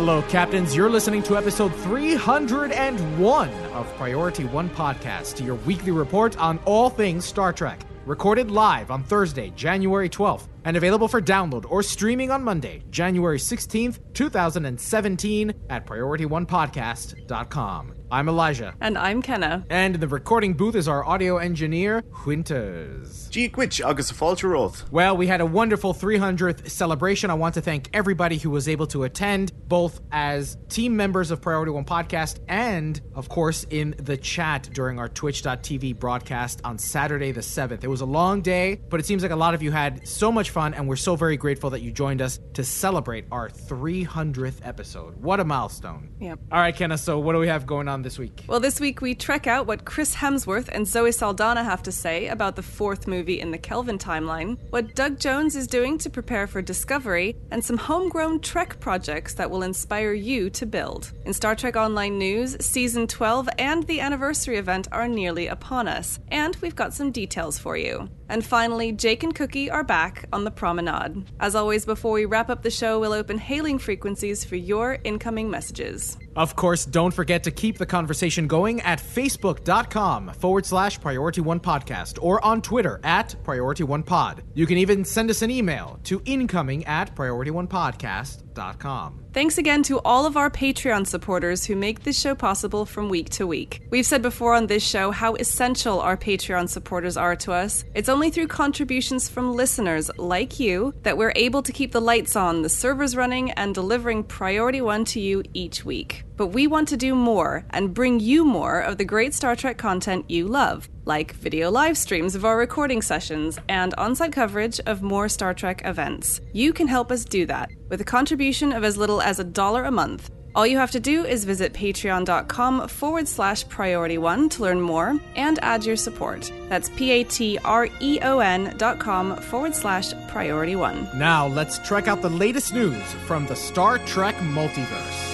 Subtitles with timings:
[0.00, 0.74] Hello, Captains.
[0.74, 7.26] You're listening to episode 301 of Priority One Podcast, your weekly report on all things
[7.26, 7.82] Star Trek.
[8.06, 13.38] Recorded live on Thursday, January 12th, and available for download or streaming on Monday, January
[13.38, 17.94] 16th, 2017, at PriorityOnePodcast.com.
[18.12, 18.74] I'm Elijah.
[18.80, 19.64] And I'm Kenna.
[19.70, 23.28] And in the recording booth is our audio engineer, Winters.
[23.28, 24.90] Gee which August Falter Oath.
[24.90, 27.30] Well, we had a wonderful 300th celebration.
[27.30, 31.40] I want to thank everybody who was able to attend, both as team members of
[31.40, 37.30] Priority One Podcast and, of course, in the chat during our Twitch.tv broadcast on Saturday
[37.30, 37.84] the 7th.
[37.84, 40.32] It was a long day, but it seems like a lot of you had so
[40.32, 44.56] much fun, and we're so very grateful that you joined us to celebrate our 300th
[44.62, 45.16] episode.
[45.22, 46.10] What a milestone.
[46.20, 46.38] Yep.
[46.52, 48.44] All right, Kenna, so what do we have going on this week?
[48.46, 52.28] Well, this week we trek out what Chris Hemsworth and Zoe Saldana have to say
[52.28, 56.46] about the fourth movie in the Kelvin timeline, what Doug Jones is doing to prepare
[56.46, 61.12] for Discovery, and some homegrown Trek projects that will inspire you to build.
[61.24, 66.18] In Star Trek Online news, Season 12 and the anniversary event are nearly upon us,
[66.28, 68.08] and we've got some details for you.
[68.28, 71.24] And finally, Jake and Cookie are back on the promenade.
[71.40, 75.50] As always, before we wrap up the show, we'll open hailing frequencies for your incoming
[75.50, 76.16] messages.
[76.36, 81.60] Of course, don't forget to keep the conversation going at facebook.com forward slash priority one
[81.60, 84.42] podcast or on Twitter at priority one pod.
[84.54, 89.20] You can even send us an email to incoming at priority one podcast.com.
[89.32, 93.28] Thanks again to all of our Patreon supporters who make this show possible from week
[93.30, 93.80] to week.
[93.90, 97.84] We've said before on this show how essential our Patreon supporters are to us.
[97.94, 102.34] It's only through contributions from listeners like you that we're able to keep the lights
[102.34, 106.19] on, the servers running, and delivering Priority One to you each week.
[106.36, 109.78] But we want to do more and bring you more of the great Star Trek
[109.78, 114.80] content you love, like video live streams of our recording sessions and on site coverage
[114.86, 116.40] of more Star Trek events.
[116.52, 119.84] You can help us do that with a contribution of as little as a dollar
[119.84, 120.30] a month.
[120.52, 125.16] All you have to do is visit patreon.com forward slash priority one to learn more
[125.36, 126.50] and add your support.
[126.68, 131.08] That's P A T R E O N dot com forward slash priority one.
[131.14, 135.29] Now, let's check out the latest news from the Star Trek multiverse.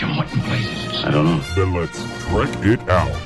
[0.00, 1.04] Jim, what in blazes?
[1.04, 1.40] I don't know.
[1.54, 3.20] Then let's trek it out.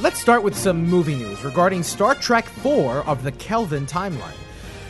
[0.00, 4.34] Let's start with some movie news regarding Star Trek IV of the Kelvin timeline.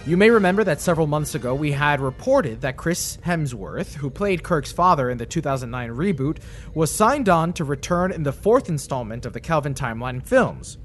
[0.06, 4.42] You may remember that several months ago we had reported that Chris Hemsworth, who played
[4.42, 6.38] Kirk's father in the 2009 reboot,
[6.72, 10.78] was signed on to return in the fourth installment of the Kelvin timeline films.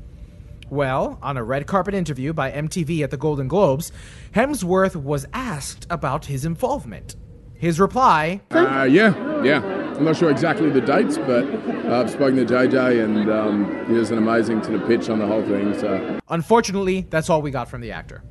[0.71, 3.91] Well, on a red carpet interview by MTV at the Golden Globes,
[4.33, 7.17] Hemsworth was asked about his involvement.
[7.55, 9.61] His reply Uh, yeah, yeah.
[9.97, 13.91] I'm not sure exactly the dates, but uh, I've spoken to JJ, and um, he
[13.95, 15.77] was an amazing to the pitch on the whole thing.
[15.77, 18.23] So Unfortunately, that's all we got from the actor.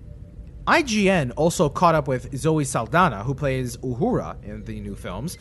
[0.67, 5.37] IGN also caught up with Zoe Saldana, who plays Uhura in the new films.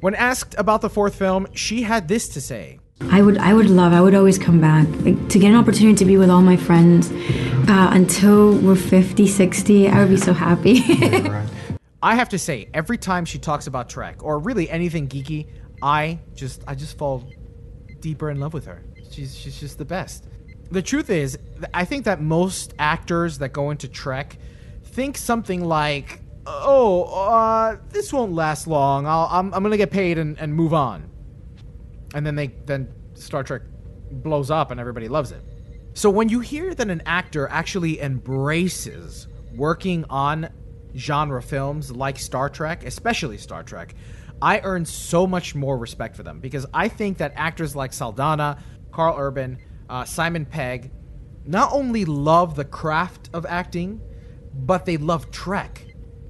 [0.00, 2.79] When asked about the fourth film, she had this to say.
[3.08, 4.86] I would, I would love, I would always come back.
[5.00, 7.10] Like, to get an opportunity to be with all my friends
[7.68, 10.82] uh, until we're 50, 60, I would be so happy.
[12.02, 15.48] I have to say, every time she talks about Trek or really anything geeky,
[15.82, 17.30] I just I just fall
[18.00, 18.82] deeper in love with her.
[19.10, 20.26] She's she's just the best.
[20.70, 21.38] The truth is,
[21.74, 24.38] I think that most actors that go into Trek
[24.84, 29.06] think something like, "Oh, uh, this won't last long.
[29.06, 31.10] I'll, I'm I'm gonna get paid and, and move on,"
[32.14, 33.62] and then they then Star Trek
[34.10, 35.42] blows up and everybody loves it.
[35.94, 40.48] So when you hear that an actor actually embraces working on
[40.96, 43.94] genre films like Star Trek, especially Star Trek,
[44.42, 48.62] I earn so much more respect for them because I think that actors like Saldana,
[48.92, 49.58] Karl Urban,
[49.88, 50.90] uh, Simon Pegg
[51.44, 54.00] not only love the craft of acting,
[54.54, 55.86] but they love Trek,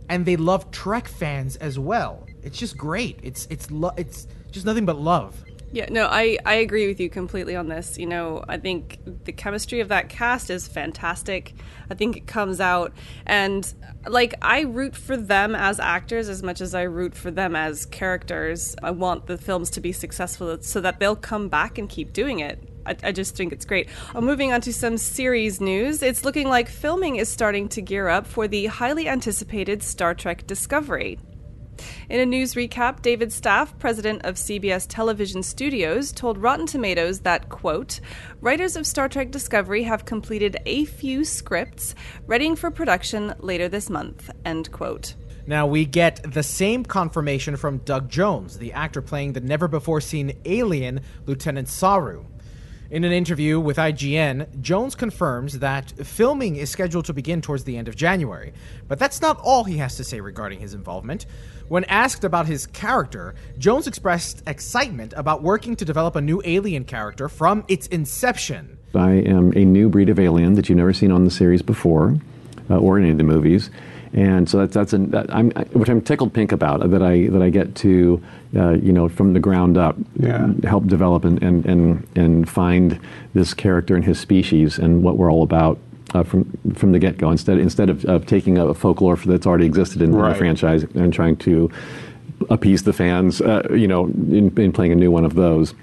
[0.08, 2.26] and they love Trek fans as well.
[2.42, 3.20] It's just great.
[3.22, 5.44] It's it's lo- it's just nothing but love.
[5.72, 7.96] Yeah, no, I, I agree with you completely on this.
[7.96, 11.54] You know, I think the chemistry of that cast is fantastic.
[11.88, 12.92] I think it comes out.
[13.24, 13.72] And,
[14.08, 17.86] like, I root for them as actors as much as I root for them as
[17.86, 18.74] characters.
[18.82, 22.40] I want the films to be successful so that they'll come back and keep doing
[22.40, 22.68] it.
[22.84, 23.88] I, I just think it's great.
[24.12, 28.08] Uh, moving on to some series news, it's looking like filming is starting to gear
[28.08, 31.18] up for the highly anticipated Star Trek Discovery.
[32.08, 37.48] In a news recap, David Stapf, president of CBS Television Studios, told Rotten Tomatoes that,
[37.48, 38.00] quote,
[38.40, 41.94] writers of Star Trek Discovery have completed a few scripts,
[42.26, 45.14] readying for production later this month, end quote.
[45.46, 50.00] Now we get the same confirmation from Doug Jones, the actor playing the never before
[50.00, 52.24] seen alien Lieutenant Saru.
[52.90, 57.76] In an interview with IGN, Jones confirms that filming is scheduled to begin towards the
[57.76, 58.52] end of January.
[58.88, 61.26] But that's not all he has to say regarding his involvement.
[61.70, 66.82] When asked about his character, Jones expressed excitement about working to develop a new alien
[66.82, 68.76] character from its inception.
[68.92, 72.16] I am a new breed of alien that you've never seen on the series before
[72.68, 73.70] uh, or in any of the movies
[74.12, 77.40] and so that's that's an, that I'm, which I'm tickled pink about that I that
[77.40, 78.20] I get to
[78.56, 80.48] uh, you know from the ground up yeah.
[80.64, 82.98] help develop and, and and and find
[83.32, 85.78] this character and his species and what we're all about
[86.14, 89.66] uh, from from the get go instead instead of, of taking a folklore that's already
[89.66, 90.32] existed in, right.
[90.32, 91.70] the franchise and trying to
[92.48, 95.74] appease the fans uh, you know in, in playing a new one of those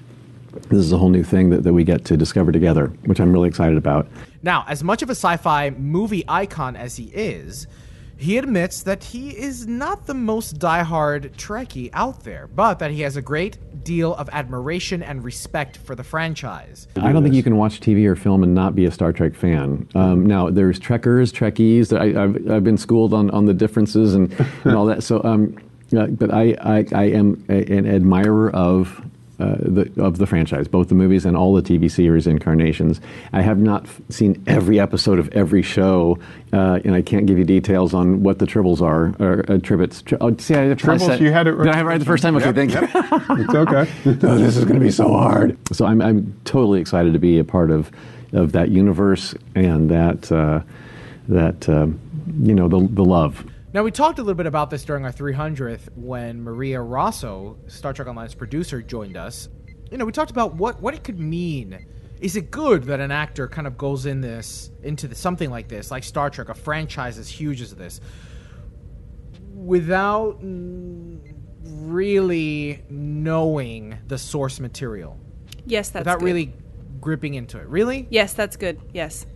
[0.69, 3.31] this is a whole new thing that, that we get to discover together, which I'm
[3.31, 4.07] really excited about.
[4.43, 7.67] Now, as much of a sci fi movie icon as he is,
[8.17, 13.01] he admits that he is not the most diehard Trekkie out there, but that he
[13.01, 16.87] has a great deal of admiration and respect for the franchise.
[16.97, 19.35] I don't think you can watch TV or film and not be a Star Trek
[19.35, 19.87] fan.
[19.95, 21.97] Um, now, there's Trekkers, Trekkies.
[21.97, 24.33] I, have I've been schooled on, on the differences and,
[24.63, 25.03] and all that.
[25.03, 25.57] So, um,
[25.95, 29.01] uh, but I, I, I am a, an admirer of
[29.39, 32.99] uh, the, of the franchise, both the movies and all the TV series incarnations.
[33.33, 36.17] I have not f- seen every episode of every show,
[36.53, 40.03] uh, and I can't give you details on what the tribbles are or uh, tribbles.
[40.03, 41.09] Tri- oh, see, I, tribbles.
[41.09, 41.53] I you had it.
[41.53, 41.65] Right.
[41.65, 42.35] Did I have it right the first time?
[42.35, 42.81] Okay, yep, thank yep.
[42.93, 42.95] you.
[43.43, 43.91] it's okay.
[44.05, 45.55] oh, this is going to be so hard.
[45.71, 47.91] So I'm, I'm totally excited to be a part of
[48.33, 50.61] of that universe and that uh,
[51.27, 51.99] that um,
[52.41, 53.45] you know the the love.
[53.77, 57.93] Now, we talked a little bit about this during our 300th when Maria Rosso, Star
[57.93, 59.49] Trek Online's producer, joined us.
[59.91, 61.85] You know, we talked about what, what it could mean.
[62.19, 65.67] Is it good that an actor kind of goes in this into the, something like
[65.67, 68.01] this, like Star Trek, a franchise as huge as this,
[69.53, 70.39] without
[71.61, 75.19] really knowing the source material?
[75.67, 76.25] Yes, that's without good.
[76.25, 76.53] really
[76.99, 77.67] gripping into it.
[77.67, 78.07] Really?
[78.09, 78.81] Yes, that's good.
[78.91, 79.27] Yes.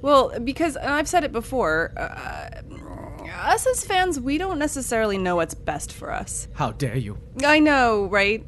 [0.00, 2.62] Well, because and I've said it before, uh,
[3.34, 6.48] us as fans, we don't necessarily know what's best for us.
[6.54, 7.18] How dare you?
[7.44, 8.44] I know, right?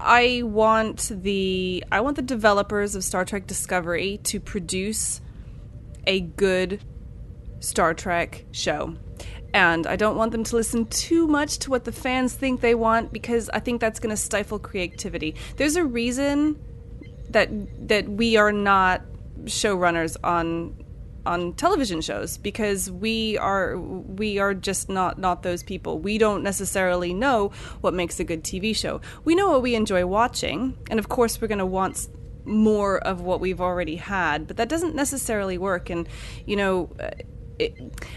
[0.00, 5.20] I want the I want the developers of Star Trek Discovery to produce
[6.06, 6.82] a good
[7.60, 8.96] Star Trek show.
[9.54, 12.74] And I don't want them to listen too much to what the fans think they
[12.74, 15.36] want because I think that's going to stifle creativity.
[15.56, 16.58] There's a reason
[17.30, 17.48] that
[17.88, 19.02] that we are not
[19.44, 20.83] showrunners on
[21.26, 25.98] on television shows because we are we are just not not those people.
[25.98, 29.00] We don't necessarily know what makes a good TV show.
[29.24, 32.08] We know what we enjoy watching, and of course we're going to want
[32.44, 36.08] more of what we've already had, but that doesn't necessarily work and
[36.46, 37.10] you know uh,
[37.58, 37.74] it,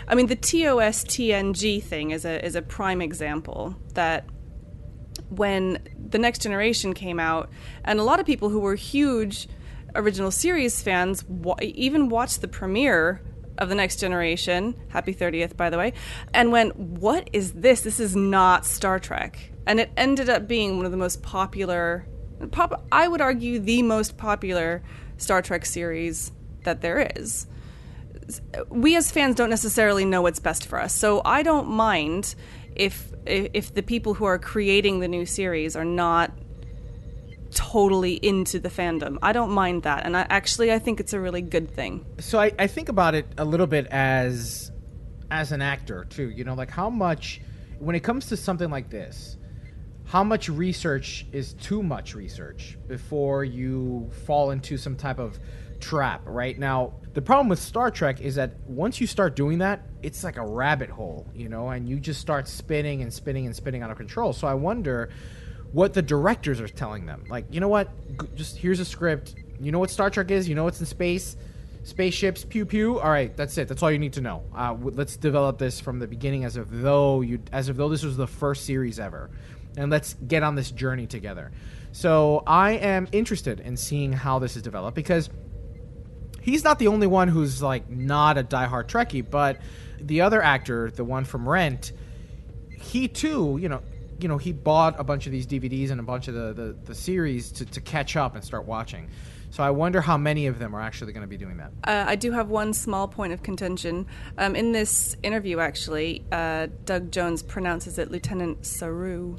[0.07, 4.25] I mean the TOS TNG thing is a is a prime example that
[5.29, 7.49] when the next generation came out
[7.83, 9.47] and a lot of people who were huge
[9.97, 13.21] original series fans wa- even watched the premiere
[13.57, 15.91] of the next generation happy 30th by the way
[16.33, 17.81] and went what is this?
[17.81, 19.51] This is not star trek.
[19.65, 22.07] And it ended up being one of the most popular
[22.51, 24.83] pop, i would argue the most popular
[25.17, 26.31] star trek series
[26.63, 27.47] that there is.
[28.69, 32.35] We as fans don't necessarily know what's best for us so i don't mind
[32.75, 36.31] if if the people who are creating the new series are not
[37.51, 39.17] totally into the fandom.
[39.21, 42.05] I don't mind that, and I actually I think it's a really good thing.
[42.19, 44.71] So I, I think about it a little bit as
[45.31, 46.29] as an actor too.
[46.29, 47.41] You know, like how much
[47.79, 49.37] when it comes to something like this,
[50.05, 55.37] how much research is too much research before you fall into some type of
[55.79, 56.57] trap, right?
[56.57, 60.37] Now, the problem with Star Trek is that once you start doing that, it's like
[60.37, 63.91] a rabbit hole, you know, and you just start spinning and spinning and spinning out
[63.91, 64.33] of control.
[64.33, 65.09] So I wonder
[65.73, 67.25] what the directors are telling them.
[67.29, 67.89] Like, you know what?
[68.19, 69.35] G- just here's a script.
[69.59, 70.47] You know what Star Trek is?
[70.47, 71.35] You know what's in space?
[71.83, 72.99] Spaceships, pew pew.
[72.99, 73.67] All right, that's it.
[73.67, 74.43] That's all you need to know.
[74.53, 77.87] Uh, w- let's develop this from the beginning, as if though you, as if though
[77.89, 79.29] this was the first series ever.
[79.77, 81.51] and let's get on this journey together.
[81.91, 85.29] So I am interested in seeing how this is developed because
[86.41, 89.59] he's not the only one who's like not a diehard Trekkie, but
[89.99, 91.91] the other actor, the one from Rent,
[92.69, 93.81] he too, you know,
[94.19, 96.75] you know, he bought a bunch of these DVDs and a bunch of the, the,
[96.85, 99.09] the series to, to catch up and start watching.
[99.49, 101.71] So I wonder how many of them are actually going to be doing that.
[101.83, 104.05] Uh, I do have one small point of contention.
[104.37, 109.37] Um, in this interview, actually, uh, Doug Jones pronounces it Lieutenant Saru.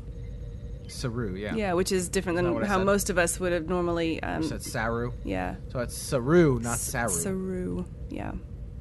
[0.88, 1.54] Saru, yeah.
[1.54, 4.22] Yeah, which is different than how most of us would have normally.
[4.22, 5.12] Um, said Saru.
[5.24, 5.56] yeah.
[5.70, 7.10] So it's Saru, not Saru.
[7.10, 8.32] Saru, yeah.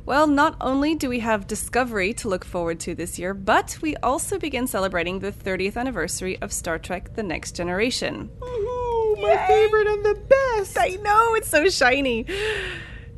[0.08, 3.98] Well, not only do we have Discovery to look forward to this year, but we
[3.98, 8.30] also begin celebrating the 30th anniversary of Star Trek The Next Generation.
[8.42, 10.78] Ooh, my favorite and the best.
[10.80, 12.26] I know, it's so shiny.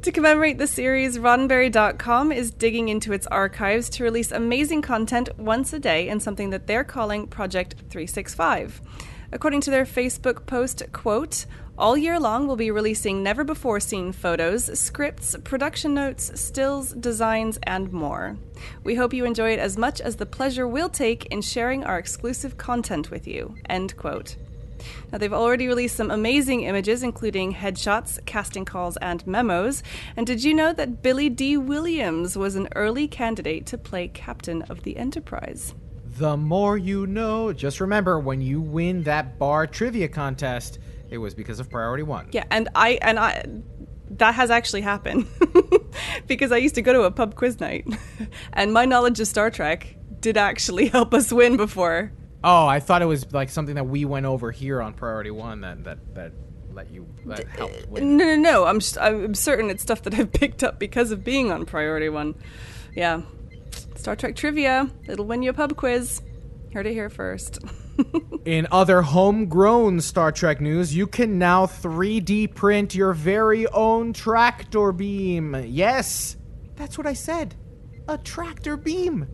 [0.01, 5.71] To commemorate the series, Roddenberry.com is digging into its archives to release amazing content once
[5.73, 8.81] a day in something that they're calling Project 365.
[9.31, 11.45] According to their Facebook post, quote,
[11.79, 17.57] all year long, we'll be releasing never before seen photos, scripts, production notes, stills, designs,
[17.63, 18.37] and more.
[18.83, 21.97] We hope you enjoy it as much as the pleasure we'll take in sharing our
[21.97, 23.55] exclusive content with you.
[23.69, 24.35] End quote.
[25.11, 29.81] Now, they've already released some amazing images, including headshots, casting calls, and memos.
[30.15, 34.61] And did you know that Billy Dee Williams was an early candidate to play Captain
[34.63, 35.73] of the Enterprise?
[36.17, 37.53] The more you know.
[37.53, 42.29] Just remember, when you win that bar trivia contest, it was because of Priority One.
[42.31, 43.43] Yeah, and I and I
[44.11, 45.27] that has actually happened
[46.27, 47.87] because I used to go to a pub quiz night,
[48.53, 52.11] and my knowledge of Star Trek did actually help us win before.
[52.43, 55.61] Oh, I thought it was like something that we went over here on Priority One
[55.61, 56.31] that that that
[56.71, 58.17] let you that helped win.
[58.17, 58.65] No, no, no.
[58.65, 62.09] I'm s- I'm certain it's stuff that I've picked up because of being on Priority
[62.09, 62.35] One.
[62.95, 63.21] Yeah,
[63.95, 64.89] Star Trek trivia.
[65.07, 66.21] It'll win you a pub quiz.
[66.73, 67.59] Heard it here first.
[68.45, 74.91] In other homegrown Star Trek news, you can now 3D print your very own tractor
[74.91, 75.55] beam.
[75.67, 76.37] Yes,
[76.75, 77.55] that's what I said.
[78.07, 79.27] A tractor beam.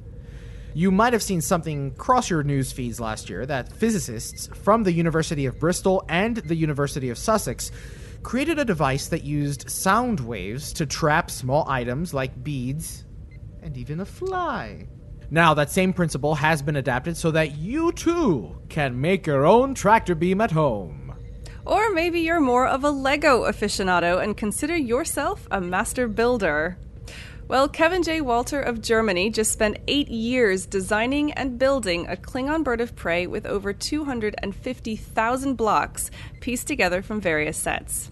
[0.73, 4.91] You might have seen something cross your news feeds last year that physicists from the
[4.91, 7.71] University of Bristol and the University of Sussex
[8.23, 13.05] created a device that used sound waves to trap small items like beads
[13.61, 14.87] and even a fly.
[15.31, 19.73] Now, that same principle has been adapted so that you too can make your own
[19.73, 21.13] tractor beam at home.
[21.65, 26.77] Or maybe you're more of a Lego aficionado and consider yourself a master builder.
[27.47, 28.21] Well, Kevin J.
[28.21, 33.27] Walter of Germany just spent eight years designing and building a Klingon bird of prey
[33.27, 38.11] with over 250,000 blocks pieced together from various sets.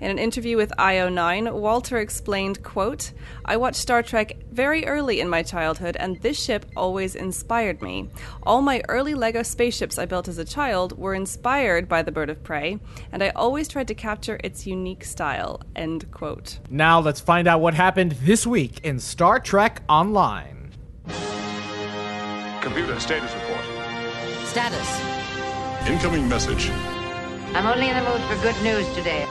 [0.00, 3.12] In an interview with IO9, Walter explained, quote,
[3.44, 8.08] I watched Star Trek very early in my childhood, and this ship always inspired me.
[8.42, 12.30] All my early Lego spaceships I built as a child were inspired by the bird
[12.30, 12.78] of prey,
[13.12, 15.60] and I always tried to capture its unique style.
[15.76, 16.58] End quote.
[16.70, 20.70] Now, let's find out what happened this week in Star Trek Online.
[22.60, 23.64] Computer status report.
[24.46, 25.00] Status.
[25.86, 26.70] Incoming message.
[27.54, 29.26] I'm only in the mood for good news today.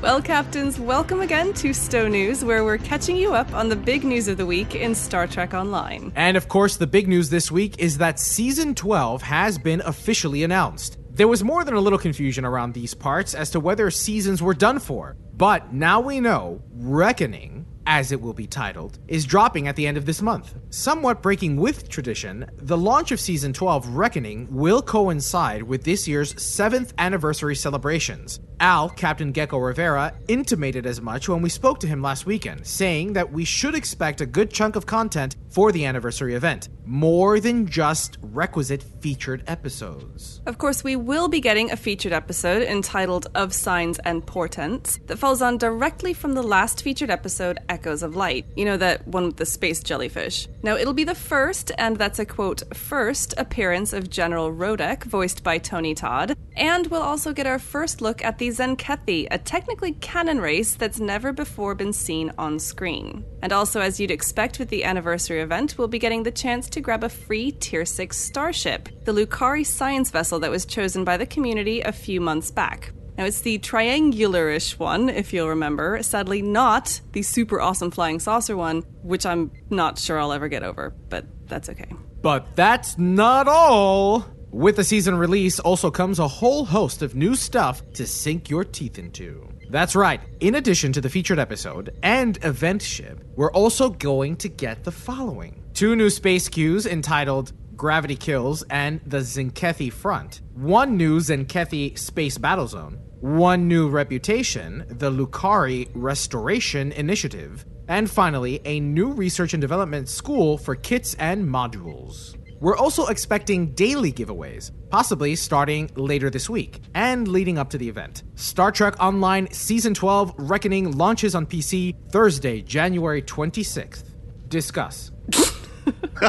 [0.00, 4.04] Well, Captains, welcome again to Stow News, where we're catching you up on the big
[4.04, 6.12] news of the week in Star Trek Online.
[6.14, 10.42] And of course, the big news this week is that season 12 has been officially
[10.42, 10.98] announced.
[11.10, 14.52] There was more than a little confusion around these parts as to whether seasons were
[14.52, 17.53] done for, but now we know Reckoning,
[17.86, 20.54] as it will be titled, is dropping at the end of this month.
[20.70, 26.34] Somewhat breaking with tradition, the launch of season 12 Reckoning will coincide with this year's
[26.34, 28.40] 7th anniversary celebrations.
[28.60, 33.12] Al, Captain Geko Rivera, intimated as much when we spoke to him last weekend, saying
[33.12, 37.66] that we should expect a good chunk of content for the anniversary event, more than
[37.66, 40.40] just requisite featured episodes.
[40.46, 45.18] Of course, we will be getting a featured episode entitled Of Signs and Portents that
[45.18, 48.46] follows on directly from the last featured episode, Echoes of Light.
[48.56, 50.48] You know, that one with the space jellyfish.
[50.62, 55.42] Now, it'll be the first, and that's a quote, first appearance of General Rodek, voiced
[55.42, 56.36] by Tony Todd.
[56.56, 61.00] And we'll also get our first look at the Zenkethi, a technically canon race that's
[61.00, 63.24] never before been seen on screen.
[63.42, 66.80] And also, as you'd expect with the anniversary event, we'll be getting the chance to
[66.80, 71.24] grab a free Tier 6 starship, the Lucari science vessel that was chosen by the
[71.24, 72.92] community a few months back.
[73.16, 76.02] Now, it's the triangular-ish one, if you'll remember.
[76.02, 80.64] Sadly, not the super awesome flying saucer one, which I'm not sure I'll ever get
[80.64, 81.92] over, but that's okay.
[82.22, 84.26] But that's not all!
[84.50, 88.64] With the season release also comes a whole host of new stuff to sink your
[88.64, 89.48] teeth into.
[89.70, 94.48] That's right, in addition to the featured episode and event ship, we're also going to
[94.48, 100.40] get the following two new space queues entitled Gravity Kills, and the Zenkethi Front.
[100.54, 102.98] One new Zenkethi Space Battle Zone.
[103.20, 107.64] One new reputation, the Lucari Restoration Initiative.
[107.88, 112.36] And finally, a new research and development school for kits and modules.
[112.64, 117.86] We're also expecting daily giveaways, possibly starting later this week and leading up to the
[117.86, 118.22] event.
[118.36, 124.04] Star Trek Online Season 12 Reckoning launches on PC Thursday, January 26th.
[124.48, 125.10] Discuss.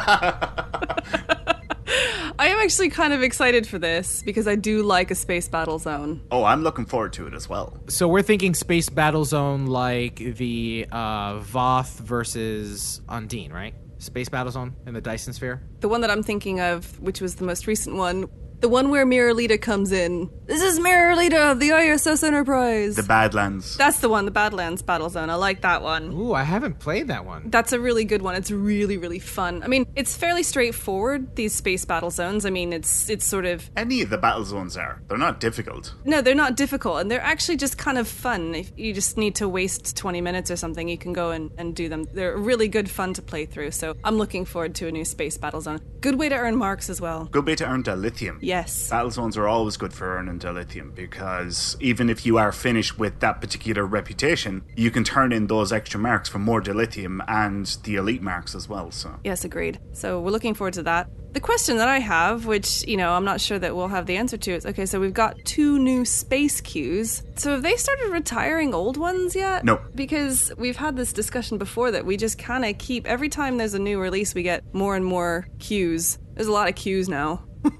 [2.37, 5.79] I am actually kind of excited for this because I do like a space battle
[5.79, 6.19] zone.
[6.31, 7.79] Oh, I'm looking forward to it as well.
[7.87, 13.73] So we're thinking Space Battle Zone like the uh, Voth versus Undine, right?
[13.97, 15.61] Space Battle Zone in the Dyson Sphere?
[15.79, 19.05] The one that I'm thinking of, which was the most recent one, the one where
[19.05, 20.29] Mirror Leeta comes in.
[20.45, 22.95] This is Mirror Leeta of the ISS Enterprise.
[22.95, 23.77] The Badlands.
[23.77, 25.29] That's the one, the Badlands Battle Zone.
[25.29, 26.11] I like that one.
[26.13, 27.49] Ooh, I haven't played that one.
[27.49, 28.35] That's a really good one.
[28.35, 29.63] It's really, really fun.
[29.63, 32.45] I mean, it's fairly straightforward, these space battle zones.
[32.45, 35.01] I mean, it's it's sort of Any of the battle zones are.
[35.07, 35.93] They're not difficult.
[36.05, 38.55] No, they're not difficult and they're actually just kind of fun.
[38.55, 41.75] If you just need to waste 20 minutes or something, you can go and, and
[41.75, 42.05] do them.
[42.13, 43.71] They're really good fun to play through.
[43.71, 45.81] So I'm looking forward to a new space battle zone.
[46.01, 47.25] Good way to earn marks as well.
[47.25, 48.37] Good way to earn dilithium.
[48.45, 48.89] Yes.
[48.89, 53.19] Battle zones are always good for earning dilithium because even if you are finished with
[53.21, 57.95] that particular reputation, you can turn in those extra marks for more dilithium and the
[57.95, 58.91] elite marks as well.
[58.91, 59.79] So Yes, agreed.
[59.93, 61.09] So we're looking forward to that.
[61.33, 64.15] The question that I have, which, you know, I'm not sure that we'll have the
[64.15, 67.23] answer to, is okay, so we've got two new space queues.
[67.35, 69.65] So have they started retiring old ones yet?
[69.65, 69.81] No.
[69.95, 73.73] Because we've had this discussion before that we just kind of keep, every time there's
[73.73, 76.19] a new release, we get more and more queues.
[76.35, 77.43] There's a lot of queues now.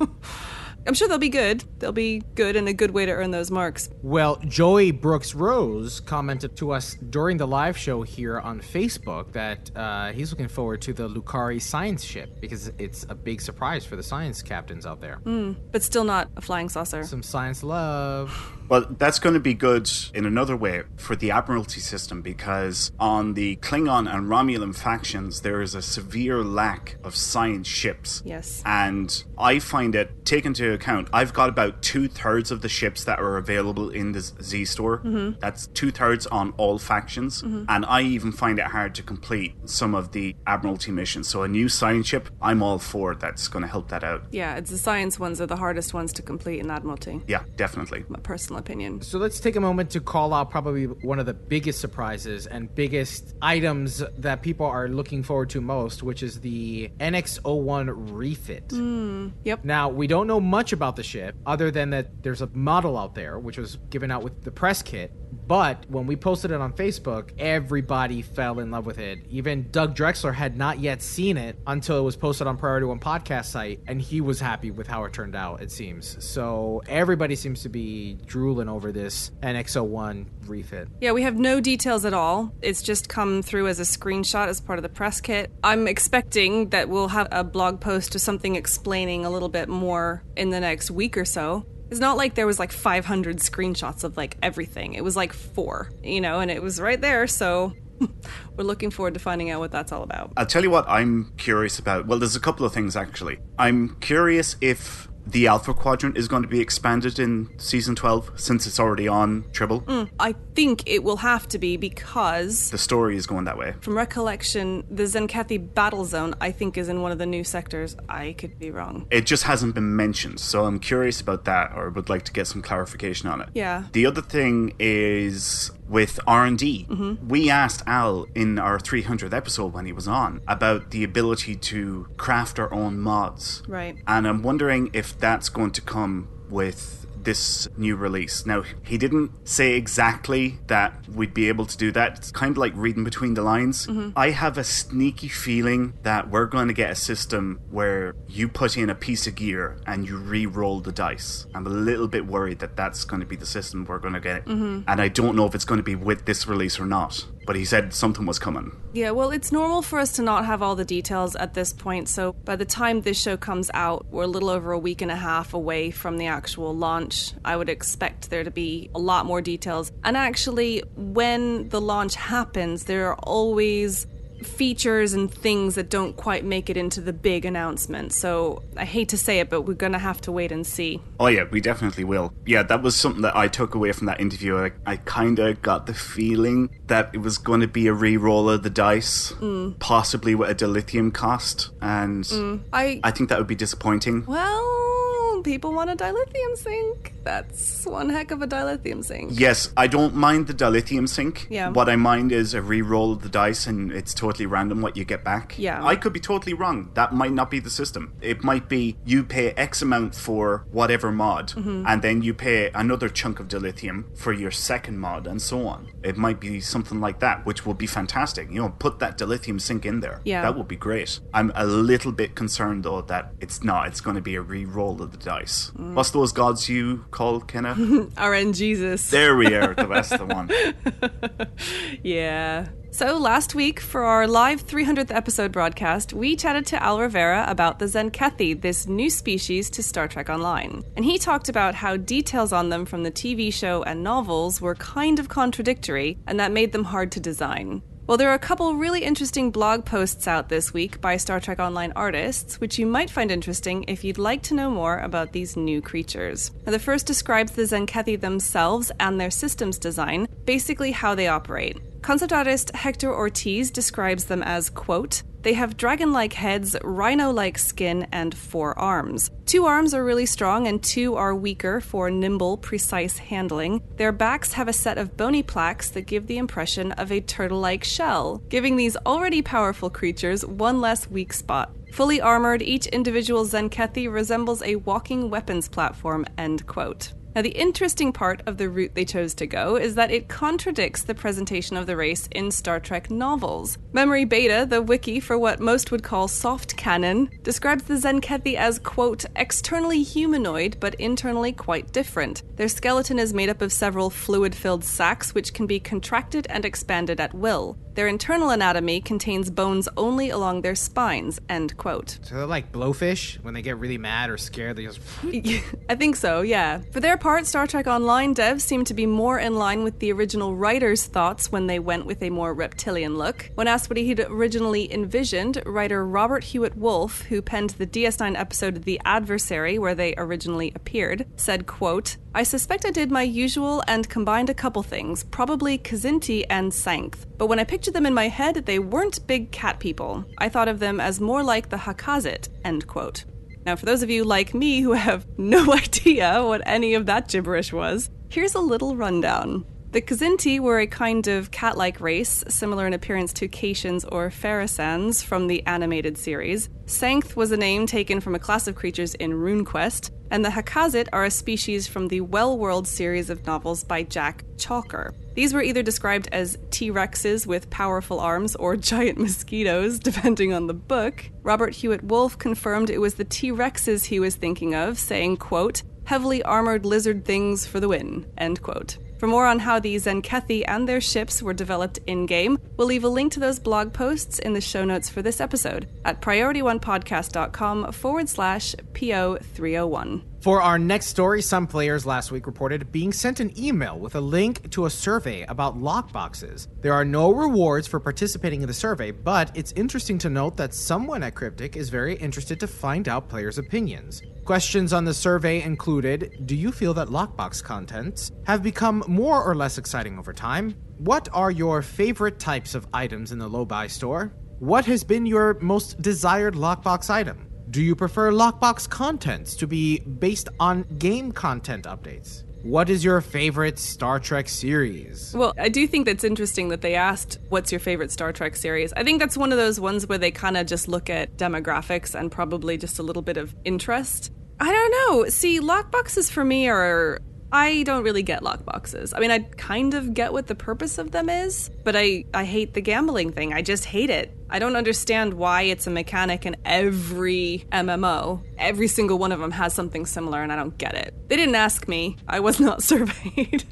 [0.88, 1.64] I'm sure they'll be good.
[1.80, 3.90] They'll be good and a good way to earn those marks.
[4.04, 9.76] Well, Joey Brooks Rose commented to us during the live show here on Facebook that
[9.76, 13.96] uh, he's looking forward to the Lucari science ship because it's a big surprise for
[13.96, 15.22] the science captains out there.
[15.26, 17.04] Mm, but still not a flying saucer.
[17.04, 18.52] Some science love.
[18.68, 23.34] Well, that's going to be good in another way for the Admiralty system because on
[23.34, 28.22] the Klingon and Romulan factions, there is a severe lack of science ships.
[28.26, 28.64] Yes.
[28.66, 33.04] And I find it, taken into account, I've got about two thirds of the ships
[33.04, 35.00] that are available in the Z store.
[35.00, 35.40] Mhm.
[35.40, 37.44] That's two thirds on all factions.
[37.44, 37.66] Mhm.
[37.70, 41.28] And I even find it hard to complete some of the Admiralty missions.
[41.28, 44.24] So a new science ship, I'm all for that's going to help that out.
[44.32, 47.22] Yeah, it's the science ones are the hardest ones to complete in Admiralty.
[47.28, 48.06] Yeah, definitely.
[48.10, 48.20] My
[48.56, 49.02] personal opinion.
[49.02, 52.74] So let's take a moment to call out probably one of the biggest surprises and
[52.74, 58.70] biggest items that people are looking forward to most, which is the NX01 refit.
[58.70, 59.64] Mm, yep.
[59.64, 63.16] Now, we don't know much about the ship other than that there's a model out
[63.16, 65.12] there, which was given out with the press kit.
[65.48, 69.20] But when we posted it on Facebook, everybody fell in love with it.
[69.30, 73.00] Even Doug Drexler had not yet seen it until it was posted on Priority One
[73.00, 76.24] podcast site, and he was happy with how it turned out, it seems.
[76.24, 80.88] So everybody seems to be drooling over this NX01 refit.
[81.02, 82.54] Yeah, we have no details at all.
[82.62, 85.52] It's just come through as a screenshot as part of the press kit.
[85.64, 90.24] I'm expecting that we'll have a blog post or something explaining a little bit more
[90.38, 91.66] in the next week or so.
[91.90, 94.94] It's not like there was like 500 screenshots of like everything.
[94.94, 97.26] It was like four, you know, and it was right there.
[97.26, 97.74] So
[98.56, 100.34] we're looking forward to finding out what that's all about.
[100.38, 102.06] I'll tell you what I'm curious about.
[102.06, 103.40] Well, there's a couple of things actually.
[103.58, 108.68] I'm curious if the Alpha Quadrant is going to be expanded in season 12 since
[108.68, 109.82] it's already on Tribble.
[109.82, 113.74] Mm, I think it will have to be because The story is going that way.
[113.82, 117.96] From recollection, the Zenkethi battle zone, I think, is in one of the new sectors.
[118.08, 119.08] I could be wrong.
[119.12, 122.48] It just hasn't been mentioned, so I'm curious about that or would like to get
[122.48, 123.50] some clarification on it.
[123.54, 123.86] Yeah.
[123.92, 126.88] The other thing is with R&D.
[126.90, 127.28] Mhm.
[127.28, 132.08] We asked Al in our 300th episode when he was on about the ability to
[132.18, 133.62] craft our own mods.
[133.68, 133.98] Right.
[134.08, 138.46] And I'm wondering if that's going to come with this new release.
[138.46, 142.18] Now, he didn't say exactly that we'd be able to do that.
[142.18, 143.88] It's kind of like reading between the lines.
[143.88, 144.14] Mhm.
[144.16, 148.78] I have a sneaky feeling that we're going to get a system where you put
[148.78, 151.46] in a piece of gear and you re roll the dice.
[151.54, 154.20] I'm a little bit worried that that's going to be the system we're going to
[154.20, 154.46] get.
[154.46, 154.84] Mhm.
[154.88, 157.26] And I don't know if it's going to be with this release or not.
[157.46, 158.76] But he said something was coming.
[158.94, 162.10] Yeah, well, it's normal for us to not have all the details at this point,
[162.10, 165.12] so by the time this show comes out, we're a little over a week and
[165.12, 167.34] a half away from the actual launch.
[167.44, 169.92] I would expect there to be a lot more details.
[170.04, 174.08] And actually, when the launch happens, there are always
[174.44, 178.14] features and things that don't quite make it into the big announcement.
[178.14, 181.02] So I hate to say it, but we're gonna have to wait and see.
[181.20, 182.34] Oh yeah, we definitely will.
[182.46, 184.58] Yeah, that was something that I took away from that interview.
[184.58, 188.50] I, I kind of got the feeling that it was going to be a re-roll
[188.50, 189.80] of the dice, Mm.
[189.80, 192.60] possibly with a dilithium cost, and Mm.
[192.74, 194.26] I I think that would be disappointing.
[194.26, 195.05] well,
[195.44, 197.14] people want a dilithium sink.
[197.24, 199.32] That's one heck of a dilithium sink.
[199.34, 201.48] Yes, I don't mind the dilithium sink.
[201.50, 201.70] Yeah.
[201.70, 205.04] What I mind is a re-roll of the dice and it's totally random what you
[205.06, 205.56] get back.
[205.58, 205.84] Yeah.
[205.84, 206.92] I could be totally wrong.
[206.94, 208.14] That might not be the system.
[208.22, 211.84] It might be you pay X amount for whatever mod, Mhm.
[211.88, 215.88] and then you pay another chunk of dilithium for your second mod, and so on.
[216.06, 218.50] It might be something like that, which will be fantastic.
[218.52, 220.22] You know, put that dilithium sink in there.
[220.24, 220.42] Yeah.
[220.44, 221.20] That would be great.
[221.34, 223.88] I'm a little bit concerned though that it's not.
[223.88, 225.72] It's going to be a re-roll of the dice.
[225.78, 225.94] Mm.
[225.94, 227.76] What's those gods you call, Kenna?
[227.76, 229.10] RNGesus.
[229.10, 229.74] there we are.
[229.74, 230.50] That's of one.
[232.04, 232.68] Yeah.
[232.96, 237.78] So last week, for our live 300th episode broadcast, we chatted to Al Rivera about
[237.78, 240.82] the Zenkethi, this new species to Star Trek Online.
[240.96, 244.76] And he talked about how details on them from the TV show and novels were
[244.76, 247.82] kind of contradictory, and that made them hard to design.
[248.08, 251.58] Well, there are a couple really interesting blog posts out this week by Star Trek
[251.58, 255.58] Online artists, which you might find interesting if you'd like to know more about these
[255.58, 256.52] new creatures.
[256.68, 261.80] Now, the first describes the Zenkethi themselves and their systems design, basically how they operate.
[262.04, 267.60] Concept artist Hector Ortiz describes them as, quote, they have dragon like heads, rhino like
[267.60, 269.30] skin, and four arms.
[269.46, 273.80] Two arms are really strong, and two are weaker for nimble, precise handling.
[273.98, 277.60] Their backs have a set of bony plaques that give the impression of a turtle
[277.60, 281.76] like shell, giving these already powerful creatures one less weak spot.
[281.94, 287.14] Fully armored, each individual Zenkethi resembles a walking weapons platform, end quote.
[287.36, 291.04] Now, the interesting part of the route they chose to go is that it contradicts
[291.04, 293.78] the presentation of the race in Star Trek novels.
[293.92, 298.80] Memory Beta, the wiki for what most would call soft canon, describes the Zenkethi as,
[298.80, 302.44] quote, externally humanoid but internally quite different.
[302.56, 306.64] Their skeleton is made up of several fluid filled sacs which can be contracted and
[306.64, 307.78] expanded at will.
[307.96, 312.20] Their internal anatomy contains bones only along their spines, end quote.
[312.24, 314.76] So they're like blowfish when they get really mad or scared.
[314.76, 315.00] They just
[315.90, 316.82] I think so, yeah.
[316.92, 320.12] For their part, Star Trek Online devs seem to be more in line with the
[320.12, 323.50] original writer's thoughts when they went with a more reptilian look.
[323.56, 328.84] When asked what he'd originally envisioned, writer Robert Hewitt Wolfe, who penned the DS9 episode
[328.84, 334.08] The Adversary, where they originally appeared, said, quote, I suspect I did my usual and
[334.08, 337.26] combined a couple things, probably Kzinti and Sankth.
[337.40, 340.26] But when I pictured them in my head, they weren't big cat people.
[340.38, 343.26] I thought of them as more like the Hakazit, end quote.
[343.66, 347.28] Now, for those of you like me who have no idea what any of that
[347.28, 349.66] gibberish was, here's a little rundown.
[349.92, 354.30] The Kzinti were a kind of cat like race, similar in appearance to Caitians or
[354.30, 356.70] Ferasans from the animated series.
[356.86, 361.08] Sankth was a name taken from a class of creatures in RuneQuest, and the Hakazit
[361.14, 365.14] are a species from the Well World series of novels by Jack Chalker.
[365.36, 370.68] These were either described as T Rexes with powerful arms or giant mosquitoes, depending on
[370.68, 371.30] the book.
[371.44, 375.84] Robert Hewitt Wolfe confirmed it was the T Rexes he was thinking of, saying, quote,
[376.06, 378.98] heavily armored lizard things for the win, end quote.
[379.18, 383.06] For more on how the Zenkethi and their ships were developed in game, we'll leave
[383.06, 387.92] a link to those blog posts in the show notes for this episode at priorityonepodcast.com
[387.92, 390.22] forward slash PO301.
[390.46, 394.22] For our next story, some players last week reported being sent an email with a
[394.22, 396.68] link to a survey about lockboxes.
[396.84, 400.76] There are no rewards for participating in the survey, but it's interesting to note that
[400.76, 404.22] someone at Cryptic is very interested to find out players' opinions.
[404.44, 409.56] Questions on the survey included Do you feel that lockbox contents have become more or
[409.56, 410.76] less exciting over time?
[411.00, 414.32] What are your favorite types of items in the Lobi store?
[414.60, 417.48] What has been your most desired lockbox item?
[417.76, 422.44] Do you prefer lockbox contents to be based on game content updates?
[422.64, 425.34] What is your favorite Star Trek series?
[425.36, 428.94] Well, I do think that's interesting that they asked, What's your favorite Star Trek series?
[428.94, 432.18] I think that's one of those ones where they kind of just look at demographics
[432.18, 434.32] and probably just a little bit of interest.
[434.58, 435.28] I don't know.
[435.28, 437.20] See, lockboxes for me are.
[437.52, 439.14] I don't really get lockboxes.
[439.14, 442.46] I mean, I kind of get what the purpose of them is, but I, I
[442.46, 443.54] hate the gambling thing.
[443.54, 444.36] I just hate it.
[444.50, 448.44] I don't understand why it's a mechanic in every MMO.
[448.58, 451.14] Every single one of them has something similar, and I don't get it.
[451.28, 453.64] They didn't ask me, I was not surveyed.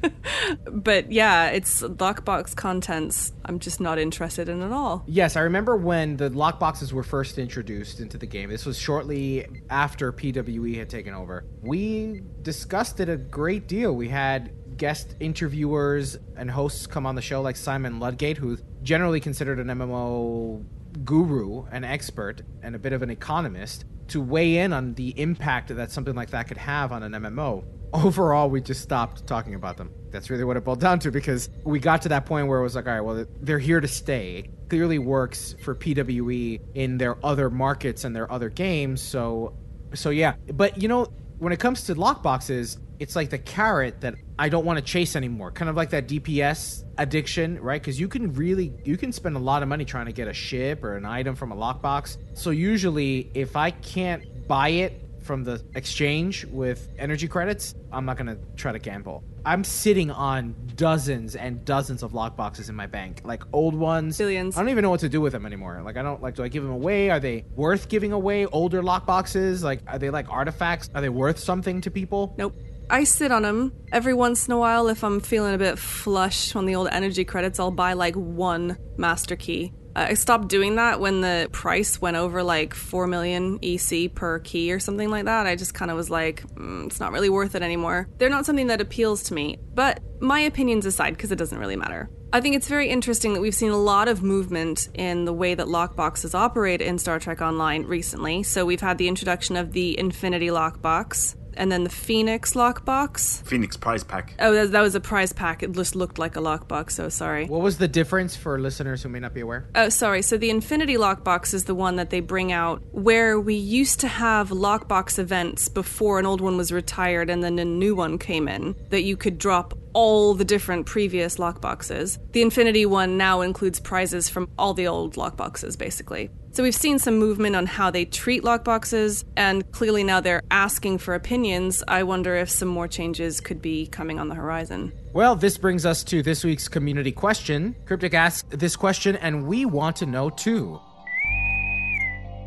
[0.70, 5.04] but yeah, it's lockbox contents I'm just not interested in at all.
[5.06, 8.48] Yes, I remember when the lockboxes were first introduced into the game.
[8.48, 11.44] This was shortly after PWE had taken over.
[11.60, 13.94] We discussed it a great deal.
[13.94, 19.20] We had guest interviewers and hosts come on the show like Simon Ludgate who's generally
[19.20, 20.64] considered an MMO
[21.04, 25.74] guru, an expert, and a bit of an economist, to weigh in on the impact
[25.74, 27.64] that something like that could have on an MMO.
[27.92, 29.90] Overall, we just stopped talking about them.
[30.10, 32.62] That's really what it boiled down to because we got to that point where it
[32.62, 34.38] was like, all right, well, they're here to stay.
[34.38, 39.00] It clearly works for PWE in their other markets and their other games.
[39.00, 39.56] So,
[39.94, 40.34] so yeah.
[40.52, 41.06] But you know,
[41.38, 45.16] when it comes to lockboxes, it's like the carrot that I don't want to chase
[45.16, 45.50] anymore.
[45.50, 47.80] Kind of like that DPS addiction, right?
[47.80, 50.32] Because you can really you can spend a lot of money trying to get a
[50.32, 52.18] ship or an item from a lockbox.
[52.34, 58.16] So usually, if I can't buy it from the exchange with energy credits, I'm not
[58.16, 59.24] gonna try to gamble.
[59.46, 64.18] I'm sitting on dozens and dozens of lockboxes in my bank, like old ones.
[64.18, 64.56] Billions.
[64.56, 65.80] I don't even know what to do with them anymore.
[65.84, 66.34] Like I don't like.
[66.34, 67.10] Do I give them away?
[67.10, 68.46] Are they worth giving away?
[68.46, 69.62] Older lockboxes?
[69.62, 70.90] Like are they like artifacts?
[70.94, 72.34] Are they worth something to people?
[72.36, 72.54] Nope.
[72.90, 76.54] I sit on them every once in a while if I'm feeling a bit flush
[76.54, 77.58] on the old energy credits.
[77.58, 79.72] I'll buy like one master key.
[79.96, 84.72] I stopped doing that when the price went over like 4 million EC per key
[84.72, 85.46] or something like that.
[85.46, 88.08] I just kind of was like, mm, it's not really worth it anymore.
[88.18, 89.58] They're not something that appeals to me.
[89.72, 92.10] But my opinions aside, because it doesn't really matter.
[92.32, 95.54] I think it's very interesting that we've seen a lot of movement in the way
[95.54, 98.42] that lockboxes operate in Star Trek Online recently.
[98.42, 103.42] So we've had the introduction of the Infinity Lockbox, and then the Phoenix lockbox.
[103.44, 104.34] Phoenix prize pack.
[104.38, 105.62] Oh, that, that was a prize pack.
[105.62, 107.46] It just looked like a lockbox, so sorry.
[107.46, 109.66] What was the difference for listeners who may not be aware?
[109.74, 110.22] Oh, sorry.
[110.22, 114.08] So the Infinity Lockbox is the one that they bring out where we used to
[114.08, 118.48] have lockbox events before an old one was retired and then a new one came
[118.48, 122.18] in that you could drop all the different previous lockboxes.
[122.32, 126.30] The Infinity one now includes prizes from all the old lockboxes, basically.
[126.54, 130.98] So we've seen some movement on how they treat lockboxes, and clearly now they're asking
[130.98, 131.82] for opinions.
[131.88, 134.92] I wonder if some more changes could be coming on the horizon.
[135.12, 137.74] Well, this brings us to this week's community question.
[137.86, 140.80] Cryptic asked this question, and we want to know too.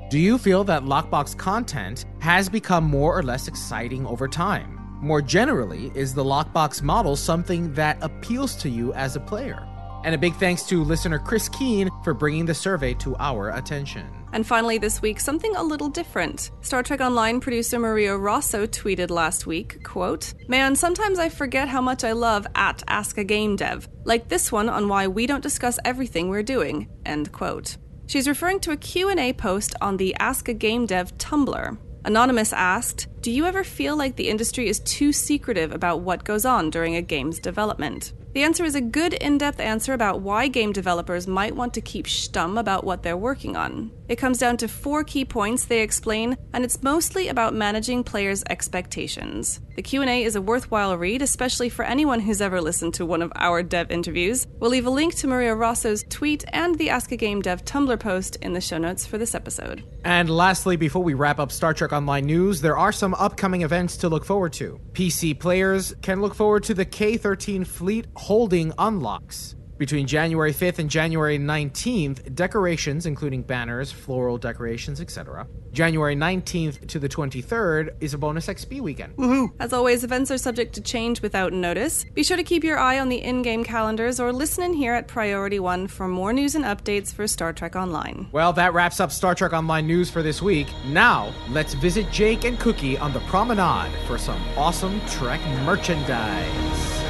[0.10, 4.80] Do you feel that lockbox content has become more or less exciting over time?
[5.02, 9.68] More generally, is the lockbox model something that appeals to you as a player?
[10.08, 14.08] And a big thanks to listener Chris Keene for bringing the survey to our attention.
[14.32, 16.52] And finally, this week, something a little different.
[16.62, 21.82] Star Trek Online producer Maria Rosso tweeted last week, quote, Man, sometimes I forget how
[21.82, 25.44] much I love at Ask a Game Dev, like this one on why we don't
[25.44, 27.76] discuss everything we're doing, end quote.
[28.06, 31.78] She's referring to a Q&A post on the Ask a Game Dev Tumblr.
[32.06, 36.46] Anonymous asked, Do you ever feel like the industry is too secretive about what goes
[36.46, 38.14] on during a game's development?
[38.34, 41.82] The answer is a good in depth answer about why game developers might want to
[41.82, 43.92] keep stum about what they're working on.
[44.08, 48.44] It comes down to four key points they explain, and it's mostly about managing players'
[48.50, 49.60] expectations.
[49.76, 53.32] The Q&A is a worthwhile read, especially for anyone who's ever listened to one of
[53.36, 54.48] our dev interviews.
[54.60, 58.00] We'll leave a link to Maria Rosso's tweet and the Ask a Game Dev Tumblr
[58.00, 59.84] post in the show notes for this episode.
[60.04, 63.98] And lastly, before we wrap up Star Trek Online news, there are some upcoming events
[63.98, 64.80] to look forward to.
[64.94, 69.56] PC players can look forward to the K 13 Fleet Holding Unlocks.
[69.78, 75.48] Between January 5th and January 19th, decorations, including banners, floral decorations, etc.
[75.72, 79.16] January 19th to the 23rd is a bonus XP weekend.
[79.18, 79.52] Woohoo!
[79.60, 82.04] As always, events are subject to change without notice.
[82.16, 84.94] Be sure to keep your eye on the in game calendars or listen in here
[84.94, 88.28] at Priority One for more news and updates for Star Trek Online.
[88.32, 90.68] Well, that wraps up Star Trek Online news for this week.
[90.88, 97.07] Now, let's visit Jake and Cookie on the promenade for some awesome Trek merchandise.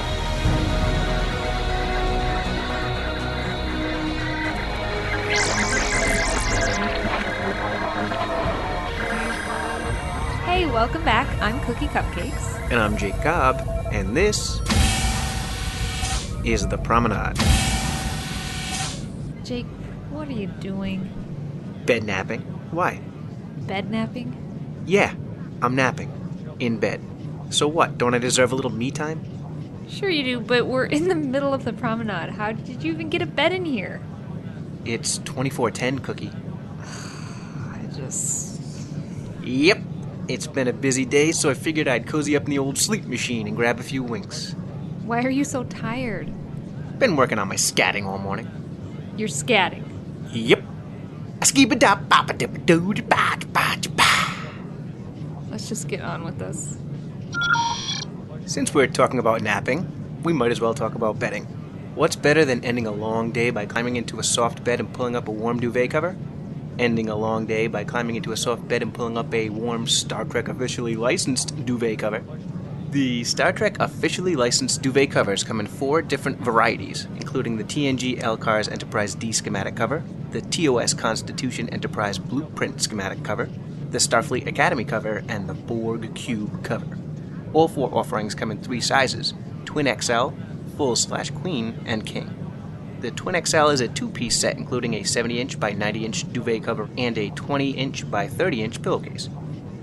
[10.43, 11.25] Hey, welcome back.
[11.41, 12.69] I'm Cookie Cupcakes.
[12.69, 14.59] And I'm Jake Cobb, and this
[16.43, 17.37] is The Promenade.
[19.45, 19.65] Jake,
[20.09, 21.09] what are you doing?
[21.85, 22.41] Bed napping.
[22.71, 22.99] Why?
[23.59, 24.35] Bed napping?
[24.85, 25.15] Yeah,
[25.61, 26.11] I'm napping.
[26.59, 26.99] In bed.
[27.51, 27.97] So what?
[27.97, 29.23] Don't I deserve a little me time?
[29.87, 32.31] Sure you do, but we're in the middle of the promenade.
[32.31, 34.01] How did you even get a bed in here?
[34.87, 36.31] It's 2410, Cookie.
[36.81, 38.61] I just.
[39.43, 39.81] Yep.
[40.29, 43.03] It's been a busy day, so I figured I'd cozy up in the old sleep
[43.03, 44.53] machine and grab a few winks.
[45.03, 46.31] Why are you so tired?
[46.99, 48.49] Been working on my scatting all morning.
[49.17, 49.83] You're scatting.
[50.31, 50.63] Yep.
[55.51, 56.77] Let's just get on with this.
[58.45, 61.45] Since we're talking about napping, we might as well talk about bedding.
[61.97, 65.15] What's better than ending a long day by climbing into a soft bed and pulling
[65.15, 66.15] up a warm duvet cover?
[66.77, 69.87] Ending a long day by climbing into a soft bed and pulling up a warm
[69.87, 72.23] Star Trek officially licensed duvet cover.
[72.91, 78.21] The Star Trek officially licensed duvet covers come in four different varieties, including the TNG
[78.21, 83.49] LCARS Enterprise D schematic cover, the TOS Constitution Enterprise Blueprint schematic cover,
[83.89, 86.95] the Starfleet Academy cover, and the Borg Cube cover.
[87.53, 89.33] All four offerings come in three sizes
[89.65, 90.29] Twin XL,
[90.77, 92.47] Full slash Queen, and King.
[92.99, 96.33] The Twin XL is a two piece set including a 70 inch by 90 inch
[96.33, 99.29] duvet cover and a 20 inch by 30 inch pillowcase.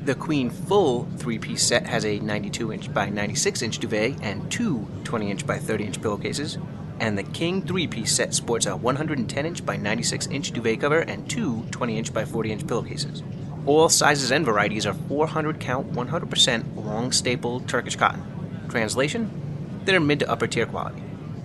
[0.05, 4.51] The Queen Full three piece set has a 92 inch by 96 inch duvet and
[4.51, 6.59] two 20 inch by 30 inch pillowcases.
[6.99, 11.01] And the King three piece set sports a 110 inch by 96 inch duvet cover
[11.01, 13.23] and two 20 inch by 40 inch pillowcases.
[13.65, 18.23] All sizes and varieties are 400 count 100% long staple Turkish cotton.
[18.69, 19.44] Translation?
[19.85, 21.03] They're mid to upper tier quality.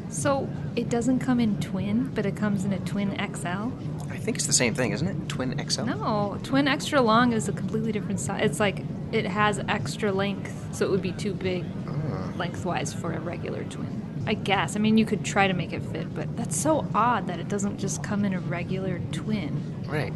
[0.09, 3.71] So it doesn't come in twin, but it comes in a twin XL?
[4.09, 5.29] I think it's the same thing, isn't it?
[5.29, 5.83] Twin XL?
[5.83, 8.41] No, twin extra long is a completely different size.
[8.43, 12.31] It's like it has extra length, so it would be too big ah.
[12.37, 14.23] lengthwise for a regular twin.
[14.25, 14.75] I guess.
[14.75, 17.47] I mean, you could try to make it fit, but that's so odd that it
[17.47, 19.83] doesn't just come in a regular twin.
[19.87, 20.13] Right.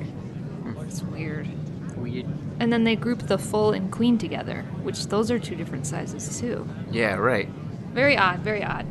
[0.81, 1.47] It's weird.
[1.97, 2.27] Weird.
[2.59, 6.39] And then they group the full and queen together, which those are two different sizes
[6.39, 6.67] too.
[6.91, 7.49] Yeah, right.
[7.93, 8.87] Very odd, very odd.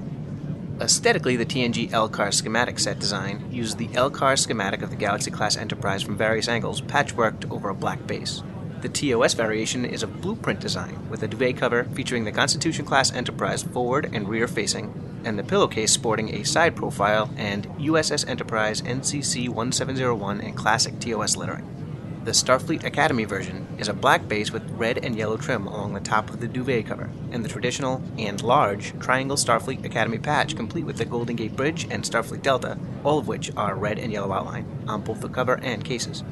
[0.81, 5.57] Aesthetically, the TNG LCARS schematic set design uses the LCARS schematic of the Galaxy class
[5.57, 8.43] Enterprise from various angles, patchworked over a black base.
[8.81, 13.13] The TOS variation is a blueprint design with a duvet cover featuring the Constitution class
[13.13, 18.83] Enterprise forward and rear facing, and the pillowcase sporting a side profile and USS Enterprise
[18.83, 21.82] NCC 1701 and classic TOS lettering.
[22.25, 25.99] The Starfleet Academy version is a black base with red and yellow trim along the
[25.99, 30.85] top of the duvet cover, and the traditional and large triangle Starfleet Academy patch complete
[30.85, 34.33] with the Golden Gate Bridge and Starfleet Delta, all of which are red and yellow
[34.33, 36.23] outline on both the cover and cases.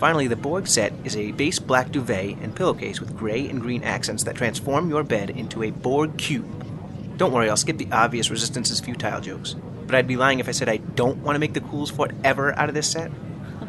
[0.00, 3.84] Finally, the Borg set is a base black duvet and pillowcase with gray and green
[3.84, 7.18] accents that transform your bed into a Borg cube.
[7.18, 10.48] Don't worry, I'll skip the obvious resistance is futile jokes, but I'd be lying if
[10.48, 13.12] I said I don't want to make the coolest Fort ever out of this set.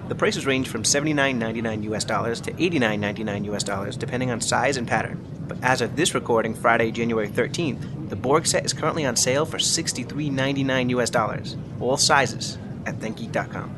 [0.08, 4.88] The prices range from $79.99 US dollars to $89.99 US dollars, depending on size and
[4.88, 5.26] pattern.
[5.48, 9.46] But as of this recording, Friday, January 13th, the Borg set is currently on sale
[9.46, 13.76] for $63.99 US dollars, all sizes, at ThinkGeek.com.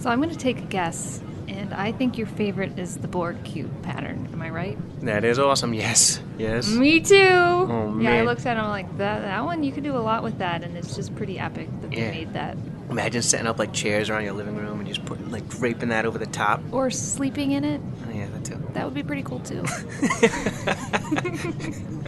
[0.00, 3.42] So I'm going to take a guess, and I think your favorite is the Borg
[3.44, 4.28] cube pattern.
[4.32, 4.78] Am I right?
[5.04, 5.72] That is awesome.
[5.74, 6.68] Yes, yes.
[6.68, 7.16] Me too.
[7.16, 8.60] Oh, yeah, I looked at it.
[8.60, 9.20] I'm like that.
[9.22, 11.92] That one you could do a lot with that, and it's just pretty epic that
[11.92, 12.06] Yeah.
[12.06, 12.56] they made that.
[12.90, 16.18] Imagine setting up like chairs around your living room just putting like draping that over
[16.18, 16.60] the top.
[16.72, 17.80] Or sleeping in it.
[18.06, 18.62] Oh, yeah, that too.
[18.74, 19.64] That would be pretty cool too.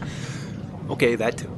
[0.91, 1.51] Okay, that too.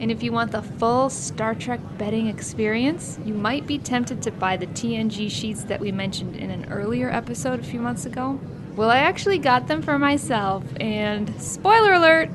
[0.00, 4.30] And if you want the full Star Trek bedding experience, you might be tempted to
[4.30, 8.40] buy the TNG sheets that we mentioned in an earlier episode a few months ago.
[8.76, 12.30] Well, I actually got them for myself, and spoiler alert,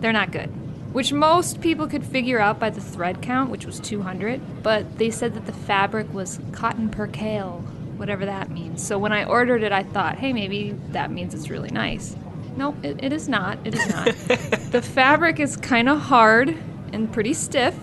[0.00, 0.50] they're not good.
[0.92, 5.10] Which most people could figure out by the thread count, which was 200, but they
[5.10, 7.62] said that the fabric was cotton percale,
[7.96, 8.84] whatever that means.
[8.84, 12.16] So when I ordered it, I thought, hey, maybe that means it's really nice.
[12.56, 13.58] No, it, it is not.
[13.64, 14.06] It is not.
[14.72, 16.56] the fabric is kind of hard
[16.92, 17.76] and pretty stiff.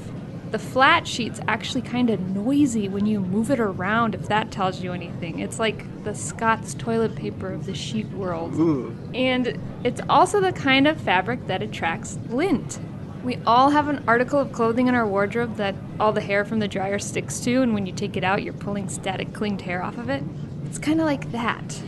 [0.52, 4.82] The flat sheet's actually kind of noisy when you move it around, if that tells
[4.82, 5.40] you anything.
[5.40, 8.54] It's like the Scott's toilet paper of the sheet world.
[9.14, 12.80] And it's also the kind of fabric that attracts lint.
[13.28, 16.60] We all have an article of clothing in our wardrobe that all the hair from
[16.60, 19.84] the dryer sticks to, and when you take it out, you're pulling static clinged hair
[19.84, 20.24] off of it.
[20.64, 21.84] It's kind of like that.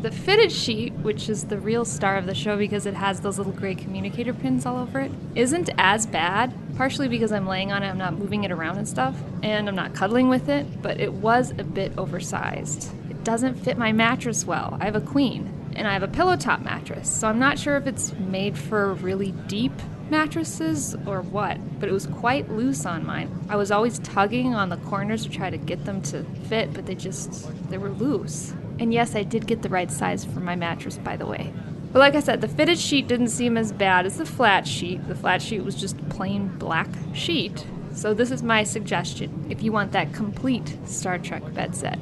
[0.00, 3.36] The fitted sheet, which is the real star of the show because it has those
[3.36, 7.82] little gray communicator pins all over it, isn't as bad, partially because I'm laying on
[7.82, 10.98] it, I'm not moving it around and stuff, and I'm not cuddling with it, but
[10.98, 12.90] it was a bit oversized.
[13.10, 14.78] It doesn't fit my mattress well.
[14.80, 17.76] I have a queen, and I have a pillow top mattress, so I'm not sure
[17.76, 19.74] if it's made for really deep
[20.12, 23.28] mattresses or what, but it was quite loose on mine.
[23.48, 26.86] I was always tugging on the corners to try to get them to fit, but
[26.86, 28.54] they just they were loose.
[28.78, 31.52] And yes, I did get the right size for my mattress by the way.
[31.92, 35.08] But like I said, the fitted sheet didn't seem as bad as the flat sheet.
[35.08, 37.66] The flat sheet was just a plain black sheet.
[37.94, 41.98] So this is my suggestion if you want that complete Star Trek bed set.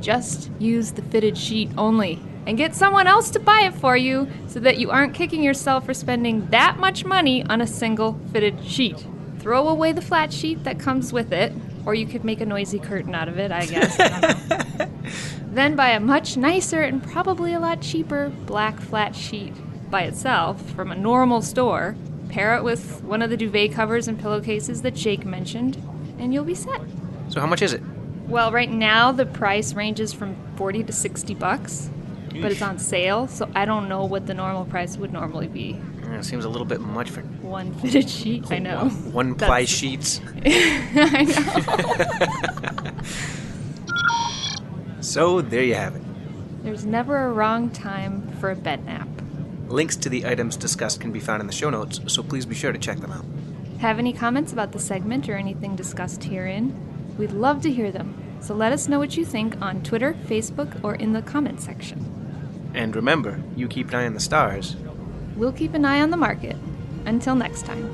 [0.00, 4.28] Just use the fitted sheet only and get someone else to buy it for you
[4.48, 8.64] so that you aren't kicking yourself for spending that much money on a single fitted
[8.64, 9.04] sheet.
[9.38, 11.52] Throw away the flat sheet that comes with it,
[11.86, 13.96] or you could make a noisy curtain out of it, I guess.
[13.98, 14.88] I
[15.46, 19.54] then buy a much nicer and probably a lot cheaper black flat sheet
[19.90, 21.96] by itself from a normal store.
[22.28, 25.76] Pair it with one of the duvet covers and pillowcases that Jake mentioned,
[26.18, 26.80] and you'll be set.
[27.28, 27.82] So how much is it?
[28.28, 31.90] Well, right now the price ranges from 40 to 60 bucks.
[32.40, 35.80] But it's on sale, so I don't know what the normal price would normally be.
[36.02, 38.88] Yeah, it seems a little bit much for One fitted sheet, I know.
[38.88, 40.20] one That's- ply sheets.
[40.44, 42.92] I know.
[45.00, 46.02] So there you have it.
[46.62, 49.08] There's never a wrong time for a bed nap.
[49.68, 52.54] Links to the items discussed can be found in the show notes, so please be
[52.54, 53.24] sure to check them out.
[53.80, 56.74] Have any comments about the segment or anything discussed herein?
[57.16, 60.82] We'd love to hear them, so let us know what you think on Twitter, Facebook,
[60.84, 62.04] or in the comment section.
[62.74, 64.76] And remember, you keep an eye on the stars.
[65.36, 66.56] We'll keep an eye on the market.
[67.06, 67.90] Until next time.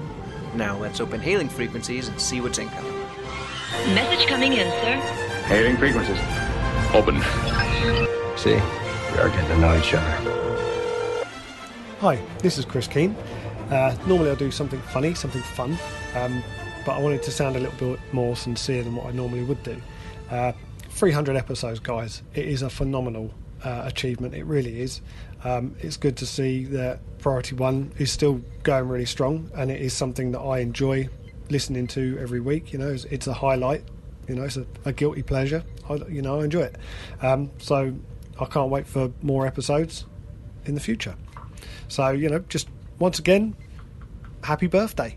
[0.55, 2.93] Now let's open hailing frequencies and see what's incoming.
[3.95, 4.97] Message coming in, sir.
[5.47, 6.19] Hailing frequencies.
[6.93, 7.21] Open.
[8.37, 11.27] See, we are getting to know each other.
[12.01, 13.17] Hi, this is Chris Keane.
[13.71, 15.79] Uh, normally I do something funny, something fun,
[16.15, 16.43] um,
[16.85, 19.63] but I wanted to sound a little bit more sincere than what I normally would
[19.63, 19.81] do.
[20.31, 20.53] Uh,
[20.91, 22.23] 300 episodes, guys.
[22.35, 23.33] It is a phenomenal
[23.65, 24.35] uh, achievement.
[24.35, 25.01] It really is.
[25.45, 29.81] Um, it's good to see that Priority One is still going really strong, and it
[29.81, 31.09] is something that I enjoy
[31.51, 32.73] listening to every week.
[32.73, 33.85] You know, it's, it's a highlight.
[34.29, 35.63] You know, it's a, a guilty pleasure.
[35.89, 36.77] I, you know, I enjoy it.
[37.23, 37.95] Um, so
[38.41, 40.05] I can't wait for more episodes
[40.65, 41.15] in the future.
[41.89, 43.55] So, you know, just once again,
[44.43, 45.17] happy birthday.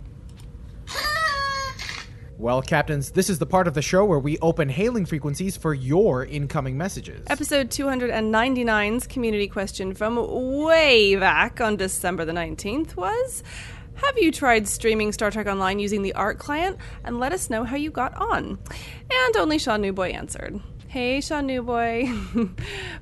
[2.40, 5.74] Well, Captains, this is the part of the show where we open hailing frequencies for
[5.74, 7.22] your incoming messages.
[7.28, 10.16] Episode 299's community question from
[10.64, 13.44] way back on December the 19th was
[13.96, 16.78] Have you tried streaming Star Trek Online using the ARC client?
[17.04, 18.58] And let us know how you got on.
[19.12, 20.62] And only Sean Newboy answered.
[20.90, 22.12] Hey, Sean Newboy.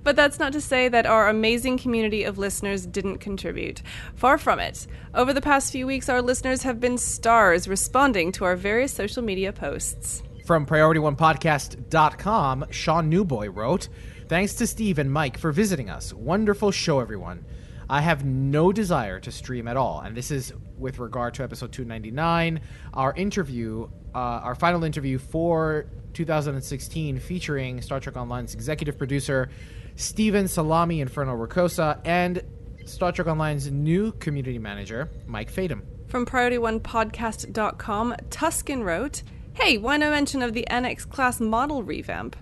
[0.04, 3.82] but that's not to say that our amazing community of listeners didn't contribute.
[4.14, 4.88] Far from it.
[5.14, 9.24] Over the past few weeks, our listeners have been stars responding to our various social
[9.24, 10.22] media posts.
[10.46, 13.88] From PriorityOnePodcast.com, Sean Newboy wrote,
[14.28, 16.12] Thanks to Steve and Mike for visiting us.
[16.12, 17.46] Wonderful show, everyone.
[17.90, 20.02] I have no desire to stream at all.
[20.02, 22.60] And this is with regard to episode 299,
[22.94, 29.50] our interview, uh, our final interview for 2016, featuring Star Trek Online's executive producer,
[29.96, 32.42] Stephen Salami Inferno Ricossa, and
[32.86, 35.84] Star Trek Online's new community manager, Mike Fatum.
[36.08, 39.24] From PriorityOnePodcast.com, Tuscan wrote,
[39.54, 42.36] Hey, why no mention of the NX class model revamp?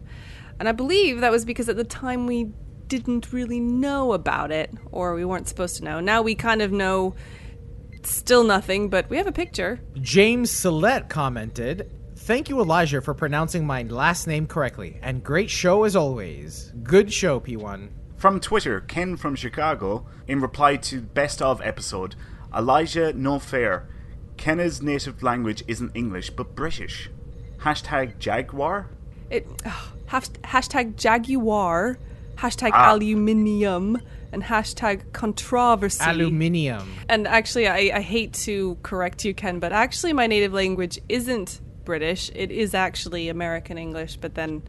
[0.59, 2.51] And I believe that was because at the time we
[2.87, 5.99] didn't really know about it, or we weren't supposed to know.
[5.99, 7.15] Now we kind of know
[8.03, 9.79] still nothing, but we have a picture.
[9.95, 15.83] James Sillette commented, Thank you, Elijah, for pronouncing my last name correctly, and great show
[15.83, 16.71] as always.
[16.83, 17.89] Good show, P1.
[18.17, 22.15] From Twitter, Ken from Chicago, in reply to Best of episode,
[22.55, 23.87] Elijah No Fair.
[24.37, 27.09] Kenna's native language isn't English, but British.
[27.59, 28.89] Hashtag Jaguar?
[29.29, 31.97] It ugh, hash- hashtag Jaguar,
[32.37, 32.91] hashtag Ah.
[32.91, 33.99] aluminium,
[34.31, 36.03] and hashtag controversy.
[36.03, 36.93] Aluminium.
[37.09, 41.61] And actually, I, I hate to correct you, Ken, but actually, my native language isn't
[41.85, 42.29] British.
[42.35, 44.63] It is actually American English, but then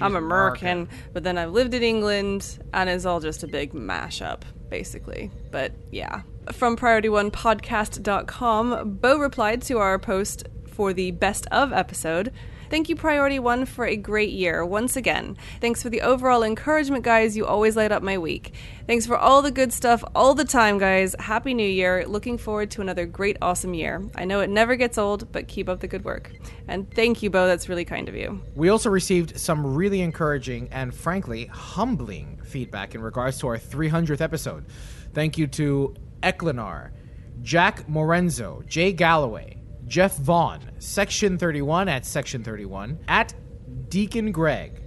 [0.00, 4.42] I'm American, but then I've lived in England, and it's all just a big mashup,
[4.68, 5.30] basically.
[5.50, 6.22] But yeah.
[6.52, 12.32] From PriorityOnePodcast.com, Bo replied to our post for the best of episode.
[12.70, 15.36] Thank you, Priority One, for a great year once again.
[15.60, 17.36] Thanks for the overall encouragement, guys.
[17.36, 18.54] You always light up my week.
[18.86, 21.16] Thanks for all the good stuff all the time, guys.
[21.18, 22.04] Happy New Year.
[22.06, 24.08] Looking forward to another great, awesome year.
[24.14, 26.30] I know it never gets old, but keep up the good work.
[26.68, 27.48] And thank you, Bo.
[27.48, 28.40] That's really kind of you.
[28.54, 34.20] We also received some really encouraging and frankly humbling feedback in regards to our 300th
[34.20, 34.64] episode.
[35.12, 36.92] Thank you to Ecklinar,
[37.42, 39.59] Jack Morenzo, Jay Galloway,
[39.90, 43.34] Jeff Vaughn, Section 31 at Section 31, at
[43.88, 44.80] Deacon Greg,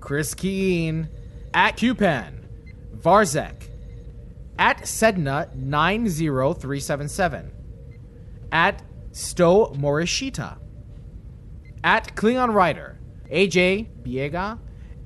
[0.00, 1.08] Chris Keene,
[1.54, 2.40] at Cupan,
[2.96, 3.68] Varzek,
[4.58, 7.52] at Sedna 90377,
[8.50, 8.82] at
[9.12, 10.58] Sto Morishita,
[11.84, 12.98] at Klingon Rider,
[13.30, 14.58] AJ Biega,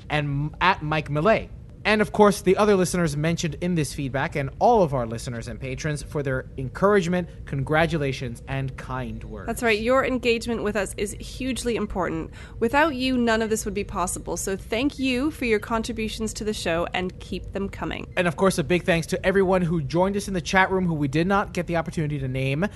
[0.08, 1.50] and at Mike Millay.
[1.86, 5.46] And of course, the other listeners mentioned in this feedback, and all of our listeners
[5.46, 9.46] and patrons for their encouragement, congratulations, and kind words.
[9.46, 9.78] That's right.
[9.78, 12.32] Your engagement with us is hugely important.
[12.58, 14.36] Without you, none of this would be possible.
[14.36, 18.08] So thank you for your contributions to the show and keep them coming.
[18.16, 20.86] And of course, a big thanks to everyone who joined us in the chat room
[20.86, 22.66] who we did not get the opportunity to name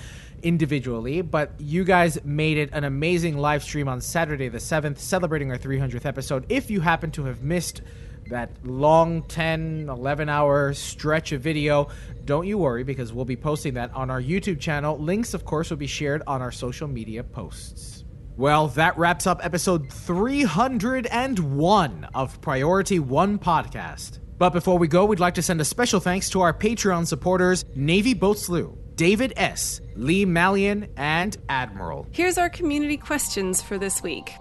[0.44, 5.50] individually, but you guys made it an amazing live stream on Saturday the 7th, celebrating
[5.50, 6.46] our 300th episode.
[6.48, 7.82] If you happen to have missed
[8.31, 11.89] that long 10, 11 hour stretch of video,
[12.24, 14.99] don't you worry because we'll be posting that on our YouTube channel.
[14.99, 18.05] Links, of course, will be shared on our social media posts.
[18.37, 24.18] Well, that wraps up episode 301 of Priority One Podcast.
[24.39, 27.66] But before we go, we'd like to send a special thanks to our Patreon supporters
[27.74, 32.07] Navy Boat Slew, David S., Lee Mallion, and Admiral.
[32.12, 34.33] Here's our community questions for this week.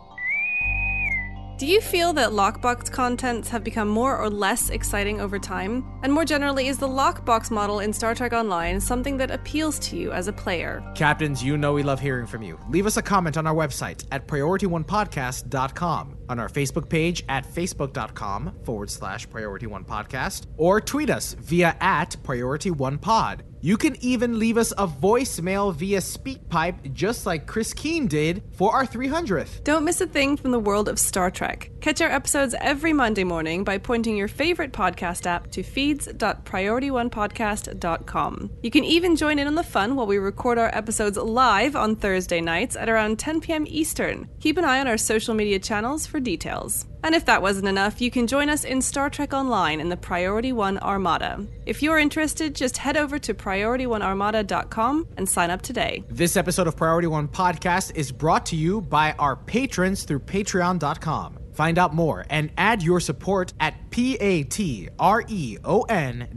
[1.60, 5.84] Do you feel that lockbox contents have become more or less exciting over time?
[6.04, 9.98] And more generally, is the lockbox model in Star Trek Online something that appeals to
[9.98, 10.82] you as a player?
[10.96, 12.58] Captains, you know we love hearing from you.
[12.70, 18.54] Leave us a comment on our website at priorityonepodcast.com, on our Facebook page at facebook.com
[18.64, 23.44] forward slash priority one podcast, or tweet us via at priority one pod.
[23.62, 28.74] You can even leave us a voicemail via SpeakPipe, just like Chris Keene did for
[28.74, 29.66] our 300th.
[29.66, 31.70] Don't miss a thing from the world of Star Trek.
[31.82, 38.52] Catch our episodes every Monday morning by pointing your favorite podcast app to feeds.priorityonepodcast.com.
[38.64, 41.98] You can even join in on the fun while we record our episodes live on
[41.98, 43.66] Thursday nights at around 10 p.m.
[43.68, 44.30] Eastern.
[44.40, 46.86] Keep an eye on our social media channels for details.
[47.04, 49.98] And if that wasn't enough, you can join us in Star Trek Online in the
[49.98, 51.46] Priority One Armada.
[51.66, 56.04] If you're interested, just head over to PriorityOneArmada.com and sign up today.
[56.10, 61.40] This episode of Priority One Podcast is brought to you by our patrons through patreon.com.
[61.54, 64.88] Find out more and add your support at p-a-t-r-e-o-n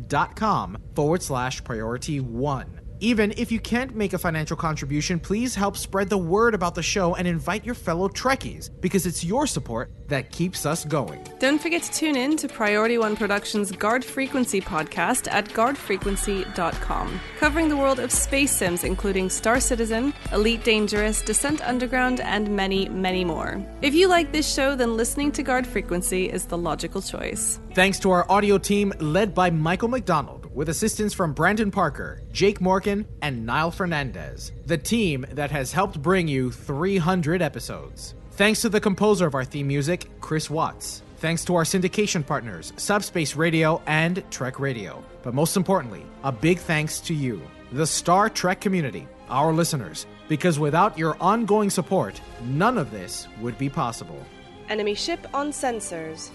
[0.08, 2.81] dot com forward slash priority one.
[3.02, 6.84] Even if you can't make a financial contribution, please help spread the word about the
[6.84, 11.26] show and invite your fellow Trekkies because it's your support that keeps us going.
[11.40, 17.68] Don't forget to tune in to Priority One Productions' Guard Frequency podcast at guardfrequency.com, covering
[17.68, 23.24] the world of space sims including Star Citizen, Elite Dangerous, Descent Underground, and many, many
[23.24, 23.60] more.
[23.80, 27.58] If you like this show, then listening to Guard Frequency is the logical choice.
[27.74, 32.60] Thanks to our audio team led by Michael McDonald, with assistance from Brandon Parker, Jake
[32.60, 38.14] Morgan, and Niall Fernandez, the team that has helped bring you 300 episodes.
[38.32, 41.02] Thanks to the composer of our theme music, Chris Watts.
[41.18, 45.04] Thanks to our syndication partners, Subspace Radio and Trek Radio.
[45.22, 47.40] But most importantly, a big thanks to you,
[47.70, 53.56] the Star Trek community, our listeners, because without your ongoing support, none of this would
[53.58, 54.24] be possible.
[54.68, 56.30] Enemy ship on sensors.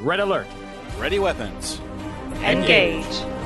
[0.00, 0.46] Red alert.
[0.98, 1.80] Ready weapons.
[2.42, 3.04] Engage.
[3.06, 3.37] Transfer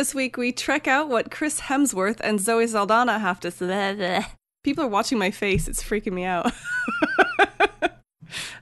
[0.00, 4.24] this week we trek out what Chris Hemsworth and Zoe Saldana have to say.
[4.64, 5.68] People are watching my face.
[5.68, 6.46] It's freaking me out.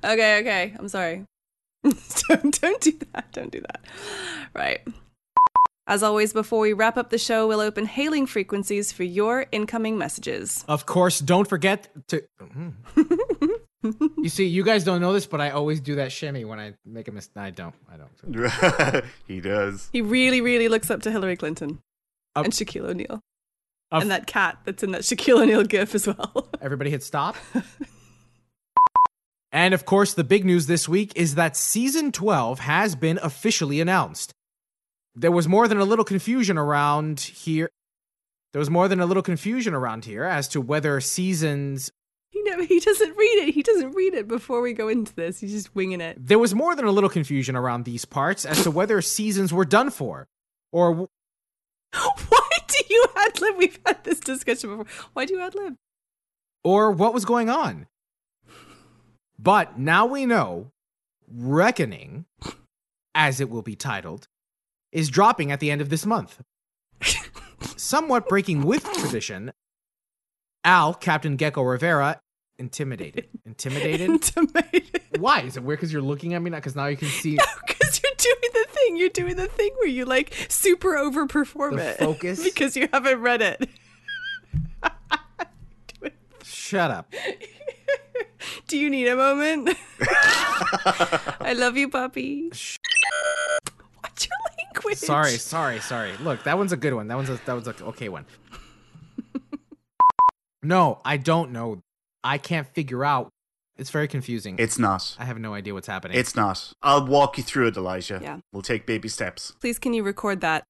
[0.04, 0.74] okay, okay.
[0.76, 1.26] I'm sorry.
[1.84, 3.30] don't, don't do that.
[3.30, 3.84] Don't do that.
[4.52, 4.80] Right.
[5.86, 9.96] As always, before we wrap up the show, we'll open hailing frequencies for your incoming
[9.96, 10.64] messages.
[10.66, 12.24] Of course, don't forget to.
[14.18, 16.74] you see, you guys don't know this, but I always do that shimmy when I
[16.84, 17.36] make a mistake.
[17.42, 17.74] I don't.
[17.90, 19.04] I don't.
[19.26, 19.88] he does.
[19.92, 21.80] He really, really looks up to Hillary Clinton
[22.34, 23.20] Uh, and Shaquille O'Neal.
[23.92, 26.48] uh, and that cat that's in that Shaquille O'Neal gif as well.
[26.60, 27.36] Everybody hit stop.
[29.52, 33.80] and of course, the big news this week is that season 12 has been officially
[33.80, 34.32] announced.
[35.14, 37.70] There was more than a little confusion around here.
[38.52, 41.90] There was more than a little confusion around here as to whether seasons.
[42.38, 43.54] He never, he doesn't read it.
[43.54, 45.40] He doesn't read it before we go into this.
[45.40, 46.24] He's just winging it.
[46.24, 49.64] There was more than a little confusion around these parts as to whether seasons were
[49.64, 50.28] done for,
[50.70, 51.08] or w-
[52.28, 53.56] Why do you ad lib?
[53.56, 54.86] We've had this discussion before.
[55.14, 55.74] Why do you ad lib?
[56.62, 57.86] or what was going on.
[59.38, 60.70] But now we know
[61.30, 62.26] Reckoning,
[63.14, 64.28] as it will be titled,
[64.92, 66.40] is dropping at the end of this month.
[67.76, 69.52] Somewhat breaking with tradition,
[70.64, 72.20] Al, Captain Geko Rivera,
[72.58, 73.28] intimidated.
[73.46, 74.08] Intimidated?
[74.10, 75.00] Intimidated.
[75.18, 75.40] Why?
[75.42, 76.58] Is it weird because you're looking at me now?
[76.58, 78.96] Because now you can see Because you're doing the thing.
[78.96, 81.98] You're doing the thing where you like super overperform The it.
[81.98, 82.42] focus?
[82.44, 83.68] because you haven't read it.
[86.44, 87.12] Shut up.
[88.66, 89.70] Do you need a moment?
[91.40, 92.48] I love you, puppy.
[92.48, 94.36] What's your
[94.74, 94.98] language?
[94.98, 96.12] Sorry, sorry, sorry.
[96.20, 97.08] Look, that one's a good one.
[97.08, 98.26] That one's a that was a okay one.
[100.62, 101.82] no, I don't know
[102.28, 103.30] I can't figure out.
[103.78, 104.56] It's very confusing.
[104.58, 105.16] It's not.
[105.18, 106.18] I have no idea what's happening.
[106.18, 106.72] It's not.
[106.82, 108.20] I'll walk you through it, Elijah.
[108.22, 108.40] Yeah.
[108.52, 109.52] We'll take baby steps.
[109.60, 110.64] Please, can you record that?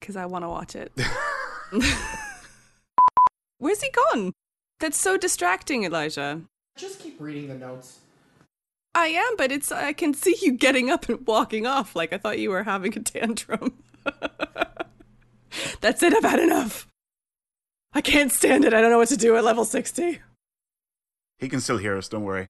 [0.00, 0.92] Because I want to watch it.
[3.58, 4.32] Where's he gone?
[4.80, 6.40] That's so distracting, Elijah.
[6.78, 7.98] Just keep reading the notes.
[8.94, 12.18] I am, but it's I can see you getting up and walking off like I
[12.18, 13.74] thought you were having a tantrum.
[15.82, 16.86] That's it, I've had enough.
[17.92, 18.72] I can't stand it.
[18.72, 20.20] I don't know what to do at level 60.
[21.38, 22.48] He can still hear us, don't worry.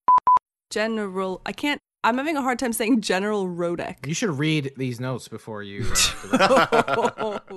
[0.70, 4.06] General I can't I'm having a hard time saying General Rodek.
[4.06, 5.86] You should read these notes before you.
[6.32, 7.38] Uh,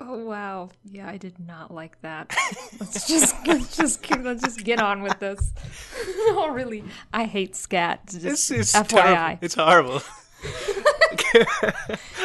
[0.00, 0.70] Oh wow.
[0.84, 2.36] Yeah, I did not like that.
[2.80, 5.52] Let's just let's just let's just get on with this.
[6.28, 6.84] oh really?
[7.12, 8.00] I hate scat.
[8.06, 8.88] Just It's, it's FYI.
[8.88, 9.38] terrible.
[9.40, 10.02] It's horrible.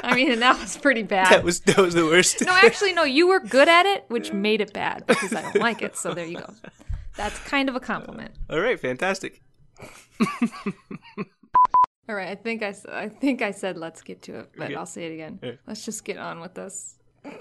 [0.03, 1.32] I mean, and that was pretty bad.
[1.32, 2.43] That was that was the worst.
[2.43, 3.03] no, actually, no.
[3.03, 5.95] You were good at it, which made it bad because I don't like it.
[5.95, 6.53] So there you go.
[7.20, 8.32] That's kind of a compliment.
[8.49, 9.41] Uh, all right, fantastic.
[12.07, 14.76] All right, I think I, I think I said let's get to it, but Okay.
[14.76, 15.38] I'll say it again.
[15.43, 15.59] Okay.
[15.67, 16.97] Let's just get on with this.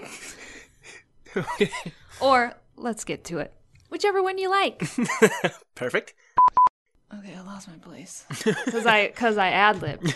[2.21, 3.53] Or let's get to it.
[3.89, 4.83] Whichever one you like.
[5.75, 6.13] Perfect.
[7.17, 10.13] Okay, I lost my place because I because I ad libbed.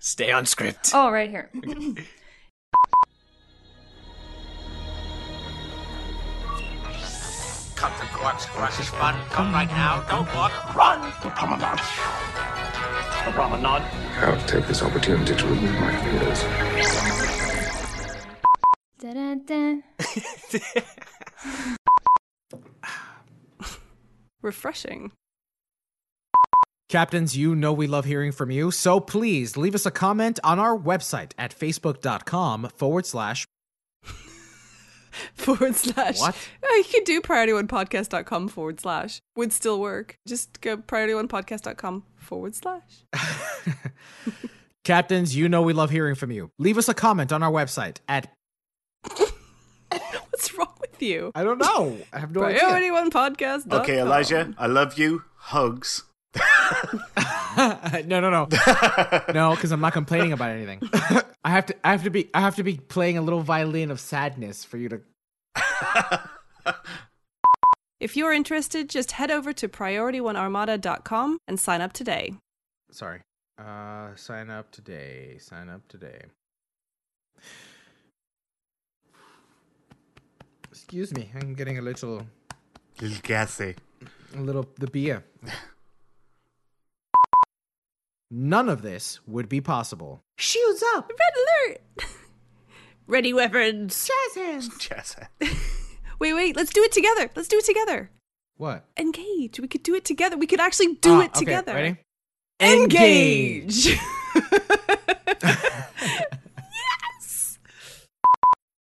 [0.00, 0.90] Stay on script.
[0.92, 1.48] Oh, right here.
[7.82, 9.16] Cut the cord, squash is fun.
[9.30, 11.00] Come right now, don't walk, run!
[11.20, 11.80] The promenade.
[13.24, 13.82] The promenade.
[14.20, 16.44] I'll take this opportunity to remove my fears.
[19.00, 19.82] Da-da-da.
[24.42, 25.10] Refreshing.
[26.88, 30.60] Captains, you know we love hearing from you, so please leave us a comment on
[30.60, 33.44] our website at facebook.com forward slash.
[35.34, 36.20] forward slash.
[36.20, 36.36] What?
[36.62, 39.20] Oh, you could do priorityonepodcast.com forward slash.
[39.36, 40.16] Would still work.
[40.26, 43.04] Just go priorityonepodcast.com forward slash.
[44.84, 46.50] Captains, you know we love hearing from you.
[46.58, 48.32] Leave us a comment on our website at.
[50.30, 51.30] What's wrong with you?
[51.34, 51.98] I don't know.
[52.12, 52.60] I have no idea.
[52.62, 53.80] Priorityonepodcast.com.
[53.80, 55.22] Okay, Elijah, I love you.
[55.36, 56.04] Hugs.
[58.06, 58.48] no, no, no,
[59.32, 60.80] no, because I'm not complaining about anything.
[61.44, 63.90] I have to, I have to be, I have to be playing a little violin
[63.90, 65.00] of sadness for you to.
[68.00, 72.34] If you're interested, just head over to PriorityOneArmada.com and sign up today.
[72.90, 73.20] Sorry.
[73.56, 75.36] Uh, sign up today.
[75.38, 76.22] Sign up today.
[80.68, 82.26] Excuse me, I'm getting a little,
[83.00, 83.76] Little gassy.
[84.34, 85.22] a little the beer.
[88.34, 90.22] None of this would be possible.
[90.38, 91.10] Shields up!
[91.10, 92.10] Red alert!
[93.06, 94.08] Ready weapons!
[94.08, 94.70] Jazz hands!
[94.78, 95.16] Jazz
[96.18, 97.30] Wait, wait, let's do it together.
[97.36, 98.10] Let's do it together.
[98.56, 98.86] What?
[98.98, 99.60] Engage.
[99.60, 100.38] We could do it together.
[100.38, 101.74] We could actually do Ah, it okay, together.
[101.74, 101.96] ready?
[102.58, 103.98] Engage!